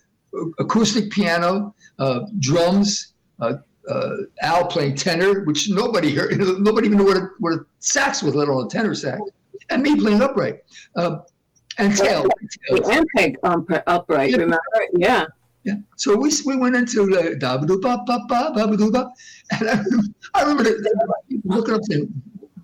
acoustic 0.59 1.09
piano, 1.09 1.73
uh, 1.99 2.25
drums, 2.39 3.13
uh, 3.39 3.53
uh, 3.87 4.09
Al 4.41 4.65
playing 4.65 4.95
tenor, 4.95 5.45
which 5.45 5.69
nobody 5.69 6.13
heard. 6.13 6.37
Nobody 6.59 6.87
even 6.87 6.97
knew 6.97 7.05
what 7.05 7.15
a, 7.15 7.29
what 7.39 7.53
a 7.53 7.65
sax 7.79 8.21
was, 8.21 8.35
let 8.35 8.49
alone 8.49 8.65
a 8.65 8.69
tenor 8.69 8.93
sax, 8.93 9.21
and 9.71 9.81
me 9.83 9.99
playing 9.99 10.21
upright. 10.21 10.59
Uh, 10.95 11.19
and 11.77 11.95
tail. 11.95 12.27
And 12.91 13.05
peg 13.15 13.37
um, 13.43 13.65
upright, 13.87 14.31
yeah. 14.31 14.37
remember? 14.37 14.61
Yeah. 14.93 15.25
Yeah. 15.63 15.75
So 15.95 16.15
we, 16.15 16.31
we 16.45 16.55
went 16.55 16.75
into 16.75 17.05
the 17.05 17.35
da 17.35 17.57
ba 17.57 17.67
ba 17.67 18.03
ba 18.05 18.25
ba 18.27 18.51
ba 18.53 18.91
ba 18.91 19.11
and 19.51 19.69
I, 19.69 19.83
I 20.33 20.41
remember 20.41 20.63
the, 20.63 21.11
looking 21.43 21.75
up 21.75 21.81
saying, 21.83 22.11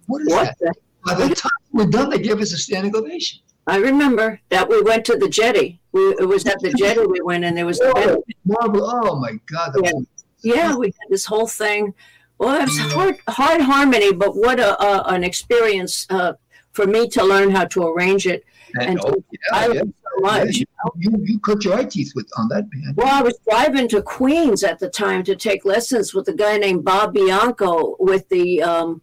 "What 0.07 0.23
is 0.23 0.29
what 0.29 0.55
that?" 0.59 0.73
The? 0.73 0.73
By 1.05 1.13
the 1.13 1.35
time 1.35 1.51
we're 1.71 1.85
done, 1.85 2.09
they 2.09 2.17
gave 2.17 2.41
us 2.41 2.53
a 2.53 2.57
standing 2.57 2.95
ovation. 2.95 3.39
I 3.67 3.77
remember 3.77 4.39
that 4.49 4.67
we 4.67 4.81
went 4.81 5.05
to 5.05 5.15
the 5.15 5.29
jetty. 5.29 5.79
We, 5.91 6.01
it 6.19 6.27
was 6.27 6.45
at 6.47 6.59
the 6.59 6.73
jetty 6.73 7.05
we 7.05 7.21
went, 7.21 7.43
and 7.43 7.55
there 7.55 7.67
was 7.67 7.79
oh, 7.83 7.93
the 7.93 8.23
marble. 8.45 8.89
Oh 8.89 9.19
my 9.19 9.39
God! 9.45 9.75
Yeah. 9.83 9.91
Was, 9.93 10.05
yeah, 10.43 10.75
we 10.75 10.87
had 10.87 11.09
this 11.09 11.25
whole 11.25 11.47
thing. 11.47 11.93
Well, 12.39 12.55
it 12.61 12.65
was 12.65 12.93
hard, 12.93 13.19
hard 13.27 13.61
harmony, 13.61 14.13
but 14.13 14.35
what 14.35 14.59
a, 14.59 14.79
a 14.81 15.03
an 15.13 15.23
experience 15.23 16.07
uh, 16.09 16.33
for 16.77 16.85
me 16.85 17.09
to 17.09 17.23
learn 17.23 17.49
how 17.49 17.65
to 17.65 17.87
arrange 17.87 18.27
it 18.27 18.45
and, 18.79 18.99
oh, 19.03 19.15
yeah, 19.31 19.73
yeah. 19.73 19.81
so 19.81 19.89
much. 20.19 20.57
Yeah, 20.57 20.65
you, 20.95 21.11
you, 21.11 21.25
you 21.25 21.39
cut 21.39 21.65
your 21.65 21.73
eye 21.73 21.85
teeth 21.85 22.11
with 22.15 22.29
on 22.37 22.47
that 22.49 22.69
band. 22.69 22.95
Well, 22.95 23.07
I 23.07 23.23
was 23.23 23.35
driving 23.49 23.87
to 23.89 24.03
Queens 24.03 24.63
at 24.63 24.77
the 24.77 24.87
time 24.87 25.23
to 25.23 25.35
take 25.35 25.65
lessons 25.65 26.13
with 26.13 26.27
a 26.27 26.33
guy 26.33 26.57
named 26.57 26.85
Bob 26.85 27.15
Bianco 27.15 27.95
with 27.99 28.29
the 28.29 28.61
um, 28.61 29.01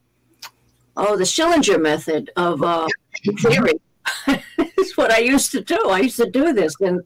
oh 0.97 1.17
the 1.17 1.25
Schillinger 1.25 1.83
method 1.83 2.31
of 2.37 2.63
uh, 2.63 2.87
theory. 3.43 3.81
It's 4.77 4.99
what 4.99 5.11
I 5.11 5.19
used 5.19 5.51
to 5.53 5.63
do. 5.63 5.81
I 5.89 6.01
used 6.01 6.19
to 6.19 6.31
do 6.31 6.53
this, 6.53 6.75
and 6.81 7.01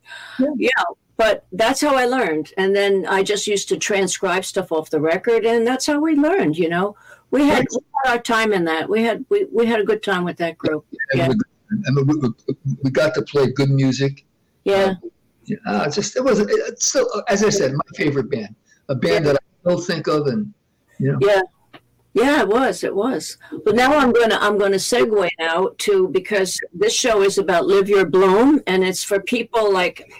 yeah. 0.57 0.85
But 1.16 1.46
that's 1.52 1.81
how 1.81 1.94
I 1.96 2.07
learned, 2.07 2.52
and 2.57 2.74
then 2.74 3.07
I 3.07 3.22
just 3.22 3.46
used 3.46 3.68
to 3.68 3.76
transcribe 3.76 4.44
stuff 4.44 4.72
off 4.72 4.90
the 4.90 5.00
record, 5.00 5.44
and 5.46 5.64
that's 5.64 5.87
how 5.87 6.00
we 6.00 6.14
learned. 6.16 6.59
You 6.59 6.68
know, 6.68 6.96
we 7.31 7.47
had, 7.47 7.67
we 7.71 7.81
had 8.05 8.12
our 8.12 8.19
time 8.23 8.53
in 8.53 8.64
that. 8.64 8.88
We 8.88 9.03
had 9.03 9.25
we, 9.29 9.47
we 9.53 9.67
had 9.67 9.81
a 9.81 9.85
good 9.85 10.03
time 10.03 10.25
with 10.25 10.37
that 10.38 10.57
group. 10.59 10.87
Yeah. 11.14 11.33
I 11.87 11.91
mean, 11.91 12.07
we, 12.07 12.14
we 12.83 12.91
got 12.91 13.14
to 13.14 13.23
play 13.23 13.51
good 13.51 13.71
music. 13.71 14.25
Yeah. 14.64 14.95
Uh, 15.67 15.85
it's 15.87 15.97
just 15.97 16.17
it 16.17 16.25
was 16.25 16.41
it's 16.41 16.88
still 16.88 17.09
as 17.29 17.43
I 17.45 17.51
said, 17.51 17.73
my 17.73 17.81
favorite 17.97 18.31
band, 18.31 18.55
a 18.88 18.95
band 18.95 19.25
yeah. 19.25 19.33
that 19.33 19.43
I 19.43 19.71
still 19.71 19.81
think 19.81 20.07
of, 20.07 20.27
and 20.27 20.53
you 20.99 21.12
know. 21.12 21.19
Yeah. 21.21 21.41
Yeah, 22.14 22.41
it 22.41 22.49
was. 22.49 22.83
It 22.83 22.95
was. 22.95 23.37
But 23.64 23.77
now 23.77 23.97
I'm 23.97 24.12
going 24.12 24.31
to 24.31 24.43
I'm 24.43 24.59
going 24.59 24.73
to 24.73 24.79
segue 24.79 25.31
now 25.38 25.71
to 25.79 26.09
because 26.09 26.59
this 26.73 26.93
show 26.93 27.23
is 27.23 27.38
about 27.38 27.67
live 27.67 27.88
your 27.88 28.07
bloom, 28.07 28.61
and 28.67 28.83
it's 28.83 29.05
for 29.05 29.21
people 29.21 29.73
like 29.73 30.11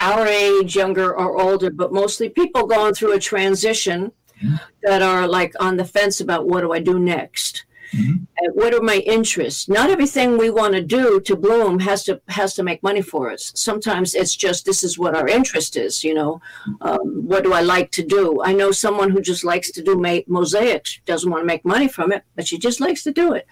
our 0.00 0.26
age, 0.26 0.76
younger 0.76 1.16
or 1.16 1.40
older, 1.40 1.70
but 1.70 1.92
mostly 1.92 2.28
people 2.28 2.66
going 2.66 2.94
through 2.94 3.14
a 3.14 3.18
transition 3.18 4.12
mm-hmm. 4.42 4.56
that 4.82 5.02
are 5.02 5.26
like 5.26 5.52
on 5.60 5.76
the 5.76 5.84
fence 5.84 6.20
about 6.20 6.46
what 6.46 6.62
do 6.62 6.72
I 6.72 6.80
do 6.80 6.98
next. 6.98 7.64
Mm-hmm. 7.92 8.48
what 8.52 8.74
are 8.74 8.82
my 8.82 8.96
interests? 8.96 9.66
Not 9.66 9.88
everything 9.88 10.36
we 10.36 10.50
want 10.50 10.74
to 10.74 10.82
do 10.82 11.20
to 11.20 11.34
bloom 11.34 11.78
has 11.80 12.04
to 12.04 12.20
has 12.28 12.54
to 12.54 12.62
make 12.62 12.82
money 12.82 13.00
for 13.00 13.30
us. 13.30 13.50
Sometimes 13.54 14.14
it's 14.14 14.36
just 14.36 14.66
this 14.66 14.82
is 14.82 14.98
what 14.98 15.16
our 15.16 15.26
interest 15.26 15.74
is. 15.76 16.04
You 16.04 16.12
know, 16.12 16.40
um, 16.82 17.26
what 17.26 17.44
do 17.44 17.54
I 17.54 17.62
like 17.62 17.90
to 17.92 18.02
do? 18.02 18.42
I 18.42 18.52
know 18.52 18.72
someone 18.72 19.10
who 19.10 19.22
just 19.22 19.42
likes 19.42 19.70
to 19.70 19.82
do 19.82 19.96
ma- 19.96 20.26
mosaics, 20.26 21.00
doesn't 21.06 21.30
want 21.30 21.42
to 21.42 21.46
make 21.46 21.64
money 21.64 21.88
from 21.88 22.12
it, 22.12 22.24
but 22.36 22.46
she 22.46 22.58
just 22.58 22.78
likes 22.78 23.02
to 23.04 23.12
do 23.12 23.32
it. 23.32 23.46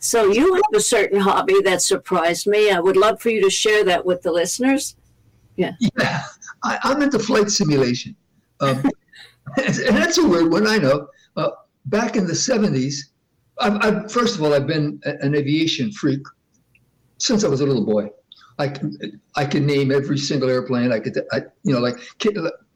So 0.00 0.32
you 0.32 0.54
have 0.54 0.74
a 0.74 0.80
certain 0.80 1.20
hobby 1.20 1.60
that 1.62 1.82
surprised 1.82 2.46
me. 2.46 2.70
I 2.70 2.80
would 2.80 2.96
love 2.96 3.20
for 3.20 3.28
you 3.28 3.42
to 3.42 3.50
share 3.50 3.84
that 3.84 4.06
with 4.06 4.22
the 4.22 4.32
listeners. 4.32 4.96
Yeah, 5.56 5.72
yeah. 5.98 6.22
I, 6.62 6.78
am 6.84 7.02
into 7.02 7.18
flight 7.18 7.50
simulation, 7.50 8.16
um, 8.60 8.82
and 9.56 9.96
that's 9.96 10.18
a 10.18 10.26
weird 10.26 10.50
one. 10.50 10.66
I 10.66 10.78
know. 10.78 11.08
Uh, 11.36 11.50
back 11.86 12.16
in 12.16 12.26
the 12.26 12.32
70s 12.32 13.12
I've, 13.58 13.84
I've, 13.84 14.12
first 14.12 14.36
of 14.36 14.42
all, 14.42 14.54
I've 14.54 14.66
been 14.66 15.00
an 15.04 15.34
aviation 15.34 15.92
freak 15.92 16.22
since 17.18 17.44
I 17.44 17.48
was 17.48 17.60
a 17.60 17.66
little 17.66 17.84
boy. 17.84 18.10
I 18.58 18.68
can 18.68 19.20
I 19.34 19.46
can 19.46 19.66
name 19.66 19.90
every 19.90 20.18
single 20.18 20.50
airplane. 20.50 20.92
I 20.92 21.00
could, 21.00 21.18
I, 21.32 21.40
you 21.64 21.72
know, 21.72 21.80
like 21.80 21.96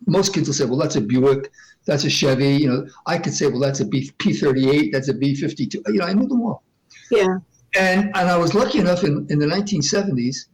most 0.07 0.33
kids 0.33 0.49
will 0.49 0.55
say, 0.55 0.65
well, 0.65 0.79
that's 0.79 0.97
a 0.97 1.01
Buick, 1.01 1.51
that's 1.85 2.05
a 2.05 2.11
Chevy. 2.11 2.57
You 2.57 2.69
know, 2.69 2.87
I 3.07 3.19
could 3.19 3.35
say, 3.35 3.47
well, 3.47 3.61
that's 3.61 3.81
a 3.81 3.85
B 3.85 4.11
P 4.19 4.33
thirty 4.33 4.71
eight, 4.71 4.93
that's 4.93 5.09
a 5.09 5.15
B 5.15 5.35
fifty 5.35 5.67
two. 5.67 5.83
You 5.87 5.99
know, 5.99 6.07
I 6.07 6.15
knew 6.15 6.27
them 6.27 6.43
all. 6.43 6.63
Yeah. 7.11 7.39
And 7.79 8.11
and 8.17 8.29
I 8.29 8.37
was 8.37 8.55
lucky 8.55 8.79
enough 8.79 9.05
in 9.05 9.27
in 9.29 9.39
the 9.39 9.47
nineteen 9.47 9.83
seventies 9.83 10.49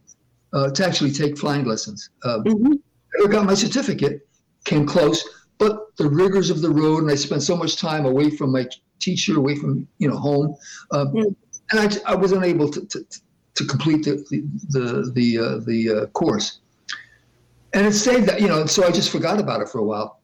uh, 0.51 0.69
to 0.71 0.85
actually 0.85 1.11
take 1.11 1.37
flying 1.37 1.65
lessons. 1.65 2.09
Uh, 2.23 2.39
mm-hmm. 2.39 2.73
I 3.23 3.27
got 3.27 3.45
my 3.45 3.53
certificate, 3.53 4.27
came 4.65 4.85
close, 4.85 5.23
but 5.57 5.95
the 5.97 6.09
rigors 6.09 6.49
of 6.49 6.61
the 6.61 6.69
road, 6.69 7.03
and 7.03 7.11
I 7.11 7.15
spent 7.15 7.43
so 7.43 7.55
much 7.55 7.77
time 7.77 8.05
away 8.05 8.29
from 8.29 8.51
my 8.51 8.65
teacher, 8.99 9.37
away 9.37 9.55
from 9.55 9.87
you 9.97 10.09
know 10.09 10.17
home, 10.17 10.55
uh, 10.91 11.05
mm. 11.05 11.35
and 11.71 11.79
I, 11.79 12.13
I 12.13 12.15
was 12.15 12.31
unable 12.31 12.69
to, 12.69 12.85
to, 12.85 13.05
to 13.55 13.65
complete 13.65 14.03
the 14.05 14.15
the 14.69 15.11
the 15.13 15.37
uh, 15.37 15.59
the 15.65 15.89
uh, 15.89 16.05
course. 16.07 16.59
And 17.73 17.87
it 17.87 17.93
stayed 17.93 18.25
that 18.25 18.41
you 18.41 18.47
know, 18.47 18.65
so 18.65 18.85
I 18.85 18.91
just 18.91 19.11
forgot 19.11 19.39
about 19.39 19.61
it 19.61 19.69
for 19.69 19.79
a 19.79 19.83
while. 19.83 20.21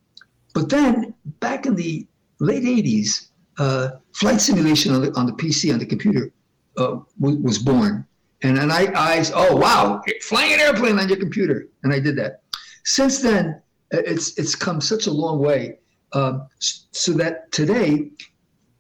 But 0.54 0.70
then 0.70 1.14
back 1.40 1.66
in 1.66 1.76
the 1.76 2.08
late 2.40 2.64
'80s, 2.64 3.30
uh, 3.58 3.90
flight 4.14 4.42
simulation 4.42 4.94
on 4.94 5.02
the 5.02 5.12
on 5.18 5.26
the 5.26 5.34
PC 5.34 5.72
on 5.72 5.80
the 5.80 5.86
computer 5.86 6.32
uh, 6.78 7.00
w- 7.20 7.42
was 7.42 7.60
born, 7.60 8.06
and 8.42 8.58
and 8.58 8.72
I 8.72 8.92
I 8.96 9.24
oh 9.34 9.56
wow, 9.56 10.02
flying 10.22 10.54
an 10.54 10.60
airplane 10.60 10.98
on 11.00 11.08
your 11.08 11.18
computer, 11.18 11.68
and 11.84 11.94
I 11.94 12.00
did 12.00 12.16
that. 12.18 12.42
Since 12.84 13.22
then, 13.22 13.62
it's 13.92 14.38
it's 14.38 14.56
come 14.56 14.82
such 14.82 15.08
a 15.08 15.12
long 15.12 15.40
way, 15.40 15.80
uh, 16.14 16.40
so 16.60 17.14
that 17.14 17.52
today 17.52 18.12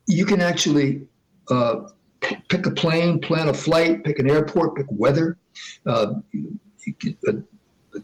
you 0.08 0.26
can 0.26 0.42
actually 0.42 1.02
uh, 1.50 1.90
pick 2.22 2.66
a 2.66 2.72
plane, 2.72 3.20
plan 3.20 3.50
a 3.50 3.54
flight, 3.54 4.04
pick 4.04 4.20
an 4.20 4.30
airport, 4.30 4.76
pick 4.76 4.88
weather. 4.90 5.38
Uh, 5.86 6.16
can, 7.00 7.18
uh, 7.28 7.34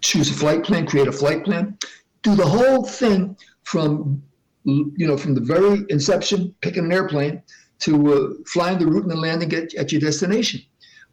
choose 0.02 0.30
a 0.30 0.34
flight 0.34 0.63
plan, 0.63 0.86
create 0.86 1.08
a 1.08 1.12
flight 1.12 1.44
plan, 1.46 1.78
do 2.24 2.36
the 2.36 2.46
whole 2.46 2.84
thing 2.84 3.38
from 3.63 4.22
you 4.63 5.08
know 5.08 5.18
from 5.18 5.36
the 5.36 5.41
very 5.41 5.86
inception, 5.89 6.54
picking 6.62 6.86
an 6.86 6.91
airplane 6.91 7.41
to 7.80 8.13
uh, 8.13 8.34
flying 8.48 8.80
the 8.80 8.86
route 8.86 9.04
and 9.04 9.12
then 9.12 9.22
landing 9.22 9.54
at, 9.54 9.74
at 9.76 9.91
your 9.91 10.02
destination. 10.02 10.62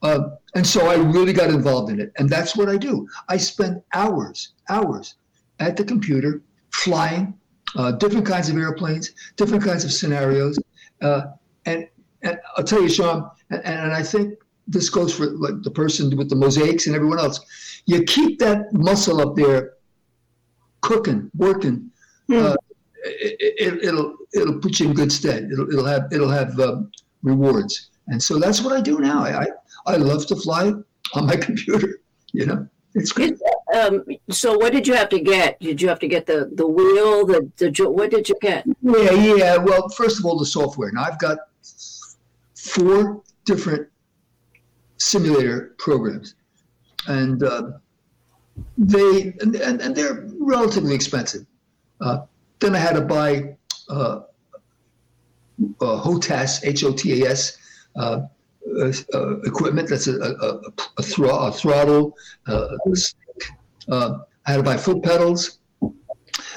Uh, 0.03 0.31
and 0.55 0.67
so 0.67 0.89
I 0.89 0.97
really 0.97 1.33
got 1.33 1.51
involved 1.51 1.93
in 1.93 2.01
it, 2.01 2.13
and 2.19 2.29
that's 2.29 2.57
what 2.57 2.69
I 2.69 2.77
do. 2.77 3.07
I 3.29 3.37
spend 3.37 3.83
hours, 3.95 4.55
hours 4.69 5.15
at 5.63 5.77
the 5.77 5.85
computer 5.85 6.43
flying 6.71 7.35
uh, 7.77 7.93
different 7.93 8.27
kinds 8.27 8.49
of 8.49 8.57
airplanes, 8.57 9.13
different 9.37 9.65
kinds 9.65 9.85
of 9.85 9.93
scenarios, 9.93 10.59
uh, 11.01 11.23
and 11.67 11.89
and 12.23 12.39
I'll 12.57 12.65
tell 12.65 12.83
you, 12.83 12.89
Sean, 12.89 13.31
and, 13.51 13.65
and 13.65 13.93
I 13.93 14.03
think 14.03 14.35
this 14.69 14.89
goes 14.89 15.15
for 15.15 15.27
like 15.27 15.63
the 15.63 15.71
person 15.71 16.17
with 16.17 16.29
the 16.29 16.37
mosaics 16.37 16.87
and 16.87 16.95
everyone 16.95 17.19
else. 17.19 17.41
You 17.87 18.05
keep 18.05 18.39
that 18.39 18.73
muscle 18.73 19.21
up 19.21 19.35
there, 19.35 19.75
cooking, 20.83 21.31
working. 21.37 21.91
Mm. 22.31 22.53
Uh, 22.53 22.57
it, 23.05 23.73
will 23.73 23.89
it'll, 23.89 24.17
it'll 24.33 24.59
put 24.61 24.79
you 24.79 24.89
in 24.89 24.95
good 24.95 25.11
stead. 25.11 25.49
It'll 25.51 25.69
it'll 25.69 25.87
have 25.87 26.13
it'll 26.13 26.31
have 26.31 26.59
um, 26.61 26.91
rewards, 27.23 27.91
and 28.09 28.23
so 28.23 28.39
that's 28.39 28.61
what 28.63 28.73
I 28.73 28.81
do 28.81 29.01
now. 29.01 29.25
I, 29.25 29.43
I 29.43 29.47
I 29.87 29.97
love 29.97 30.27
to 30.27 30.37
fly 30.37 30.73
on 31.15 31.27
my 31.27 31.37
computer. 31.49 32.01
You 32.33 32.47
know, 32.47 32.69
it's 32.95 33.13
great. 33.13 33.39
Um, 33.75 34.05
so 34.31 34.57
what 34.57 34.73
did 34.73 34.87
you 34.87 34.95
have 34.95 35.09
to 35.11 35.21
get? 35.21 35.59
Did 35.61 35.81
you 35.81 35.89
have 35.89 35.99
to 36.01 36.09
get 36.09 36.27
the 36.27 36.51
the 36.55 36.67
wheel? 36.67 37.27
The 37.27 37.51
the 37.57 37.91
what 37.91 38.11
did 38.11 38.29
you 38.29 38.37
get? 38.41 38.67
Yeah, 38.83 39.13
yeah. 39.13 39.57
Well, 39.57 39.89
first 39.91 40.19
of 40.19 40.27
all, 40.27 40.39
the 40.39 40.47
software. 40.47 40.91
Now 40.93 41.05
I've 41.05 41.19
got 41.19 41.39
four 42.55 43.23
different 43.45 43.89
simulator 44.99 45.75
programs, 45.79 46.35
and 47.07 47.43
uh, 47.43 47.73
they 48.77 49.35
and, 49.41 49.57
and, 49.57 49.81
and, 49.81 49.97
they're 49.97 50.29
relatively 50.39 50.95
expensive. 50.95 51.47
Uh, 52.01 52.21
then 52.61 52.75
I 52.75 52.79
had 52.79 52.95
to 52.95 53.03
buy 53.03 53.57
uh, 53.89 54.21
uh 55.81 56.03
HOTAS, 56.03 56.65
H 56.65 56.85
O 56.85 56.93
T 56.93 57.23
A 57.23 57.31
S. 57.31 57.59
Uh, 58.79 58.93
uh, 59.13 59.41
equipment 59.41 59.89
that's 59.89 60.07
a, 60.07 60.19
a, 60.19 60.61
a, 60.97 61.03
thro- 61.03 61.47
a 61.47 61.53
throttle, 61.53 62.17
uh, 62.47 62.69
I 63.89 64.51
had 64.51 64.57
to 64.57 64.63
buy 64.63 64.77
foot 64.77 65.03
pedals, 65.03 65.59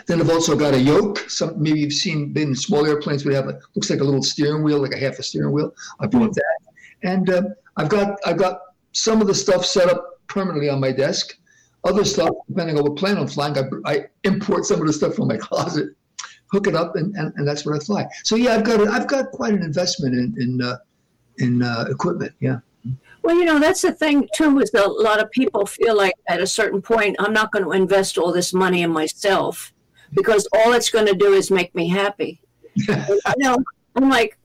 then 0.07 0.21
I've 0.21 0.29
also 0.29 0.55
got 0.55 0.73
a 0.73 0.79
yoke. 0.79 1.19
Some 1.29 1.61
maybe 1.61 1.79
you've 1.79 1.93
seen 1.93 2.31
been 2.31 2.49
in 2.49 2.55
small 2.55 2.85
airplanes 2.85 3.25
would 3.25 3.33
have 3.33 3.47
a 3.47 3.59
looks 3.75 3.89
like 3.89 3.99
a 3.99 4.03
little 4.03 4.23
steering 4.23 4.63
wheel, 4.63 4.79
like 4.79 4.93
a 4.93 4.97
half 4.97 5.19
a 5.19 5.23
steering 5.23 5.51
wheel. 5.51 5.73
I 5.99 6.07
bought 6.07 6.33
that, 6.33 6.57
and 7.03 7.29
uh, 7.29 7.43
I've 7.77 7.89
got 7.89 8.17
I've 8.25 8.37
got 8.37 8.59
some 8.91 9.21
of 9.21 9.27
the 9.27 9.35
stuff 9.35 9.65
set 9.65 9.89
up 9.89 10.21
permanently 10.27 10.69
on 10.69 10.79
my 10.79 10.91
desk. 10.91 11.37
Other 11.83 12.03
stuff, 12.03 12.29
depending 12.47 12.77
on 12.77 12.83
what 12.83 12.95
plane 12.95 13.17
I'm 13.17 13.27
flying, 13.27 13.55
I, 13.57 13.63
I 13.85 14.05
import 14.23 14.65
some 14.65 14.81
of 14.81 14.87
the 14.87 14.93
stuff 14.93 15.15
from 15.15 15.27
my 15.27 15.37
closet, 15.41 15.89
hook 16.51 16.67
it 16.67 16.75
up, 16.75 16.95
and, 16.95 17.15
and, 17.15 17.31
and 17.35 17.47
that's 17.47 17.65
what 17.65 17.75
I 17.75 17.79
fly. 17.79 18.07
So 18.23 18.35
yeah, 18.35 18.55
I've 18.55 18.63
got 18.63 18.87
I've 18.87 19.07
got 19.07 19.31
quite 19.31 19.53
an 19.53 19.63
investment 19.63 20.15
in 20.15 20.41
in 20.41 20.61
uh, 20.61 20.77
in 21.39 21.61
uh, 21.61 21.85
equipment. 21.89 22.33
Yeah. 22.39 22.59
Well, 23.23 23.35
you 23.35 23.45
know, 23.45 23.59
that's 23.59 23.81
the 23.81 23.91
thing 23.91 24.29
too, 24.35 24.59
is 24.59 24.69
that 24.71 24.85
a 24.85 24.87
lot 24.87 25.19
of 25.19 25.31
people 25.31 25.65
feel 25.65 25.97
like 25.97 26.13
at 26.27 26.41
a 26.41 26.47
certain 26.47 26.81
point, 26.81 27.15
I'm 27.17 27.33
not 27.33 27.51
going 27.51 27.65
to 27.65 27.71
invest 27.71 28.17
all 28.17 28.31
this 28.31 28.53
money 28.53 28.83
in 28.83 28.91
myself 28.91 29.73
because 30.13 30.47
all 30.53 30.73
it's 30.73 30.91
going 30.91 31.07
to 31.07 31.15
do 31.15 31.33
is 31.33 31.49
make 31.49 31.73
me 31.73 31.87
happy. 31.87 32.39
you 32.75 32.95
know, 33.37 33.57
I'm 33.95 34.09
like, 34.09 34.37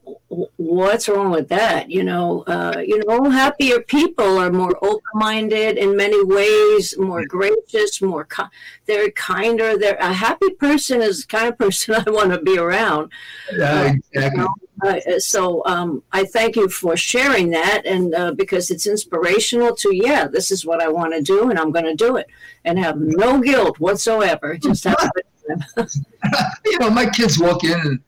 what's 0.55 1.09
wrong 1.09 1.29
with 1.29 1.49
that? 1.49 1.89
You 1.89 2.03
know, 2.03 2.43
uh, 2.47 2.81
you 2.85 3.03
know, 3.05 3.29
happier 3.29 3.81
people 3.81 4.37
are 4.37 4.51
more 4.51 4.77
open-minded 4.81 5.77
in 5.77 5.97
many 5.97 6.23
ways, 6.23 6.97
more 6.97 7.25
gracious, 7.25 8.01
more 8.01 8.23
ki- 8.23 8.43
they're 8.85 9.11
kinder. 9.11 9.77
They're 9.77 9.97
a 9.97 10.13
happy 10.13 10.51
person 10.51 11.01
is 11.01 11.21
the 11.21 11.27
kind 11.27 11.47
of 11.49 11.57
person 11.57 11.95
I 12.07 12.09
want 12.09 12.31
to 12.31 12.41
be 12.41 12.57
around. 12.57 13.11
Yeah, 13.53 13.93
exactly. 13.93 14.39
You 14.39 14.47
know? 14.47 14.55
Uh, 14.83 15.19
so 15.19 15.63
um, 15.65 16.01
I 16.11 16.23
thank 16.23 16.55
you 16.55 16.69
for 16.69 16.95
sharing 16.95 17.49
that, 17.51 17.85
and 17.85 18.15
uh, 18.15 18.31
because 18.31 18.71
it's 18.71 18.87
inspirational 18.87 19.75
to 19.75 19.93
yeah, 19.93 20.27
this 20.27 20.49
is 20.49 20.65
what 20.65 20.81
I 20.81 20.87
want 20.87 21.13
to 21.13 21.21
do, 21.21 21.49
and 21.49 21.59
I'm 21.59 21.71
going 21.71 21.85
to 21.85 21.95
do 21.95 22.15
it, 22.15 22.27
and 22.65 22.79
have 22.79 22.97
no 22.99 23.41
guilt 23.41 23.79
whatsoever. 23.79 24.57
Just 24.57 24.85
have 24.85 25.11
you 26.65 26.79
know, 26.79 26.89
my 26.89 27.07
kids 27.07 27.37
walk 27.37 27.63
in 27.63 27.79
and 27.79 27.99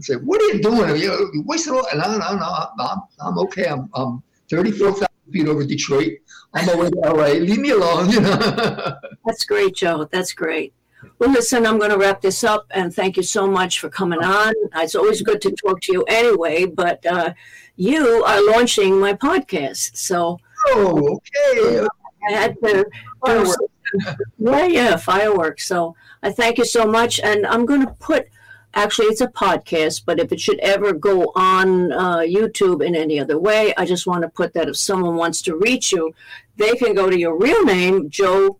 say, 0.00 0.14
"What 0.14 0.40
are 0.40 0.46
you 0.46 0.62
doing? 0.62 0.96
You, 0.96 1.30
you 1.32 1.42
wasted 1.46 1.74
all." 1.74 1.86
No, 1.94 2.18
no, 2.18 2.36
no. 2.36 2.66
I'm, 2.78 3.00
I'm 3.20 3.38
okay. 3.38 3.66
I'm, 3.66 3.90
I'm 3.94 4.22
34,000 4.50 5.06
feet 5.32 5.48
over 5.48 5.64
Detroit. 5.64 6.12
I'm 6.54 6.68
on 6.68 6.76
my 6.76 6.82
way 6.82 6.90
to 6.90 6.98
LA. 6.98 7.26
Leave 7.38 7.58
me 7.58 7.70
alone. 7.70 8.10
You 8.10 8.20
know. 8.20 8.36
That's 9.26 9.44
great, 9.44 9.74
Joe. 9.74 10.08
That's 10.10 10.32
great. 10.32 10.74
Well, 11.18 11.30
listen, 11.30 11.66
I'm 11.66 11.78
going 11.78 11.90
to 11.90 11.98
wrap 11.98 12.20
this 12.20 12.44
up, 12.44 12.66
and 12.70 12.94
thank 12.94 13.16
you 13.16 13.22
so 13.22 13.46
much 13.46 13.80
for 13.80 13.88
coming 13.88 14.22
on. 14.22 14.54
It's 14.76 14.94
always 14.94 15.22
good 15.22 15.40
to 15.42 15.50
talk 15.52 15.80
to 15.82 15.92
you 15.92 16.04
anyway, 16.04 16.66
but 16.66 17.04
uh, 17.06 17.34
you 17.76 18.24
are 18.24 18.44
launching 18.52 18.98
my 18.98 19.14
podcast, 19.14 19.96
so. 19.96 20.38
Oh, 20.66 21.18
okay. 21.54 21.86
I 22.28 22.32
had 22.32 22.56
to. 22.62 22.84
Fireworks. 23.24 23.56
yeah, 24.38 24.66
yeah, 24.66 24.96
fireworks. 24.96 25.66
So 25.66 25.94
I 26.22 26.30
thank 26.30 26.58
you 26.58 26.64
so 26.64 26.86
much, 26.86 27.20
and 27.20 27.46
I'm 27.46 27.66
going 27.66 27.86
to 27.86 27.92
put. 27.94 28.26
Actually, 28.74 29.06
it's 29.06 29.20
a 29.20 29.26
podcast, 29.26 30.02
but 30.06 30.20
if 30.20 30.30
it 30.30 30.38
should 30.38 30.60
ever 30.60 30.92
go 30.92 31.32
on 31.34 31.90
uh, 31.90 32.18
YouTube 32.18 32.86
in 32.86 32.94
any 32.94 33.18
other 33.18 33.36
way, 33.36 33.74
I 33.76 33.84
just 33.84 34.06
want 34.06 34.22
to 34.22 34.28
put 34.28 34.54
that 34.54 34.68
if 34.68 34.76
someone 34.76 35.16
wants 35.16 35.42
to 35.42 35.56
reach 35.56 35.90
you, 35.90 36.14
they 36.56 36.76
can 36.76 36.94
go 36.94 37.10
to 37.10 37.18
your 37.18 37.36
real 37.36 37.64
name, 37.64 38.10
Joe 38.10 38.59